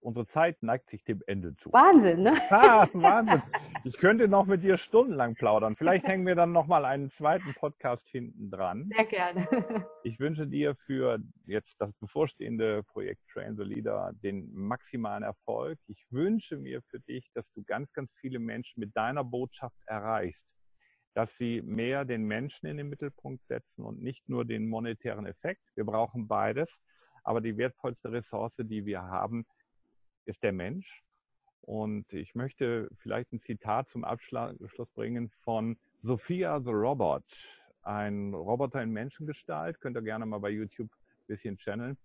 [0.00, 1.72] unsere Zeit neigt sich dem Ende zu.
[1.72, 2.34] Wahnsinn, ne?
[2.50, 3.42] Ah, Wahnsinn.
[3.84, 5.76] Ich könnte noch mit dir stundenlang plaudern.
[5.76, 8.90] Vielleicht hängen wir dann nochmal einen zweiten Podcast hinten dran.
[8.94, 9.48] Sehr gerne.
[10.04, 15.78] Ich wünsche dir für jetzt das bevorstehende Projekt Train the Leader den maximalen Erfolg.
[15.86, 20.46] Ich wünsche mir für dich, dass du ganz, ganz viele Menschen mit deiner Botschaft erreichst
[21.14, 25.62] dass sie mehr den Menschen in den Mittelpunkt setzen und nicht nur den monetären Effekt.
[25.74, 26.70] Wir brauchen beides.
[27.24, 29.44] Aber die wertvollste Ressource, die wir haben,
[30.28, 31.02] ist der Mensch.
[31.62, 37.24] Und ich möchte vielleicht ein Zitat zum Abschluss bringen von Sophia the Robot,
[37.82, 39.80] ein Roboter in Menschengestalt.
[39.80, 41.98] Könnt ihr gerne mal bei YouTube ein bisschen channeln.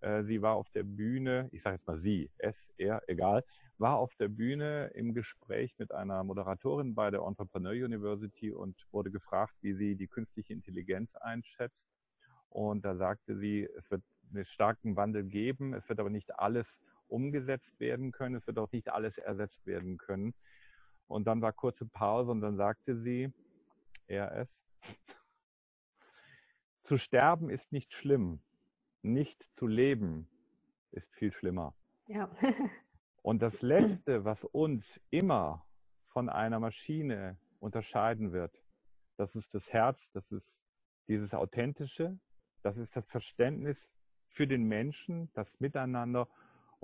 [0.00, 3.44] Äh, sie war auf der Bühne, ich sage jetzt mal sie, es, er, egal,
[3.78, 9.10] war auf der Bühne im Gespräch mit einer Moderatorin bei der Entrepreneur University und wurde
[9.10, 11.82] gefragt, wie sie die künstliche Intelligenz einschätzt.
[12.50, 14.02] Und da sagte sie, es wird
[14.32, 16.66] einen starken Wandel geben, es wird aber nicht alles
[17.08, 20.34] umgesetzt werden können, es wird auch nicht alles ersetzt werden können.
[21.06, 23.32] Und dann war kurze Pause und dann sagte sie,
[24.06, 24.48] er es,
[26.82, 28.40] zu sterben ist nicht schlimm,
[29.02, 30.28] nicht zu leben
[30.90, 31.74] ist viel schlimmer.
[32.06, 32.30] Ja.
[33.22, 35.64] Und das Letzte, was uns immer
[36.08, 38.62] von einer Maschine unterscheiden wird,
[39.16, 40.46] das ist das Herz, das ist
[41.08, 42.18] dieses Authentische,
[42.62, 43.90] das ist das Verständnis
[44.26, 46.28] für den Menschen, das Miteinander.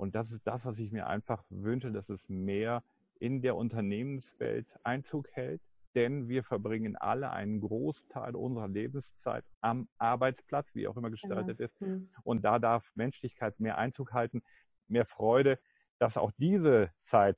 [0.01, 2.81] Und das ist das, was ich mir einfach wünsche, dass es mehr
[3.19, 5.61] in der Unternehmenswelt Einzug hält.
[5.93, 11.69] Denn wir verbringen alle einen Großteil unserer Lebenszeit am Arbeitsplatz, wie auch immer gestaltet genau.
[11.69, 11.81] ist.
[11.81, 12.09] Mhm.
[12.23, 14.41] Und da darf Menschlichkeit mehr Einzug halten,
[14.87, 15.59] mehr Freude,
[15.99, 17.37] dass auch diese Zeit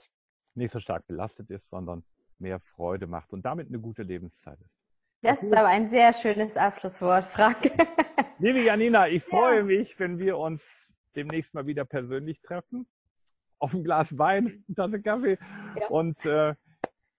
[0.56, 2.06] nicht so stark belastet ist, sondern
[2.40, 4.74] mehr Freude macht und damit eine gute Lebenszeit ist.
[5.22, 7.72] Das ist aber ein sehr schönes Abschlusswort, Frank.
[8.40, 9.64] Liebe Janina, ich freue ja.
[9.66, 10.84] mich, wenn wir uns
[11.16, 12.88] demnächst mal wieder persönlich treffen.
[13.60, 15.38] Auf ein Glas Wein, eine Tasse Kaffee.
[15.80, 15.88] Ja.
[15.88, 16.56] Und äh,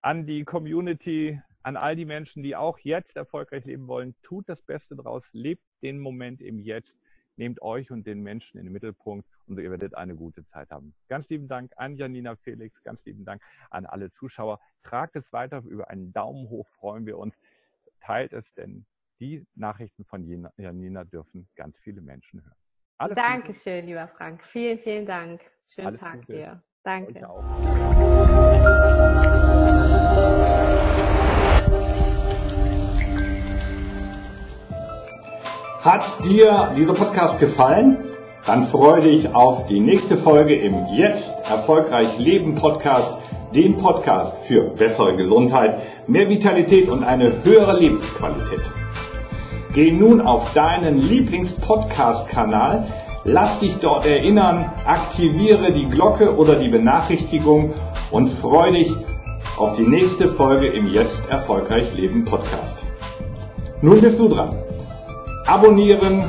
[0.02, 4.62] an die Community, an all die Menschen, die auch jetzt erfolgreich leben wollen, tut das
[4.62, 6.98] Beste draus, lebt den Moment im Jetzt
[7.36, 10.94] Nehmt euch und den Menschen in den Mittelpunkt und ihr werdet eine gute Zeit haben.
[11.08, 14.60] Ganz lieben Dank an Janina Felix, ganz lieben Dank an alle Zuschauer.
[14.84, 17.34] Tragt es weiter, über einen Daumen hoch freuen wir uns.
[18.00, 18.86] Teilt es, denn
[19.18, 20.24] die Nachrichten von
[20.56, 22.63] Janina dürfen ganz viele Menschen hören.
[22.98, 23.86] Alles Dankeschön, Gute.
[23.86, 24.44] lieber Frank.
[24.44, 25.40] Vielen, vielen Dank.
[25.74, 26.32] Schönen Alles Tag Gute.
[26.32, 26.62] dir.
[26.84, 27.26] Danke.
[35.80, 37.98] Hat dir dieser Podcast gefallen?
[38.46, 43.14] Dann freue dich auf die nächste Folge im Jetzt erfolgreich Leben Podcast,
[43.54, 48.60] dem Podcast für bessere Gesundheit, mehr Vitalität und eine höhere Lebensqualität.
[49.74, 52.86] Geh nun auf deinen Lieblings-Podcast-Kanal,
[53.24, 57.72] lass dich dort erinnern, aktiviere die Glocke oder die Benachrichtigung
[58.12, 58.94] und freue dich
[59.56, 62.84] auf die nächste Folge im Jetzt erfolgreich Leben Podcast.
[63.80, 64.56] Nun bist du dran.
[65.44, 66.22] Abonnieren,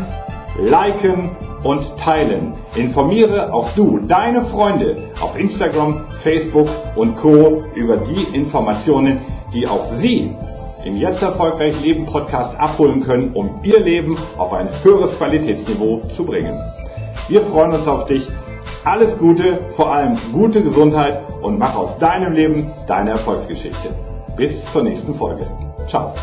[0.60, 2.54] liken und teilen.
[2.74, 7.64] Informiere auch du deine Freunde auf Instagram, Facebook und Co.
[7.76, 9.22] über die Informationen,
[9.54, 10.34] die auch sie
[10.86, 16.26] im Jetzt erfolgreich Leben Podcast abholen können, um ihr Leben auf ein höheres Qualitätsniveau zu
[16.26, 16.58] bringen.
[17.28, 18.28] Wir freuen uns auf dich.
[18.84, 23.90] Alles Gute, vor allem gute Gesundheit und mach aus deinem Leben deine Erfolgsgeschichte.
[24.38, 25.48] Bis zur nächsten Folge.
[25.88, 26.14] Ciao.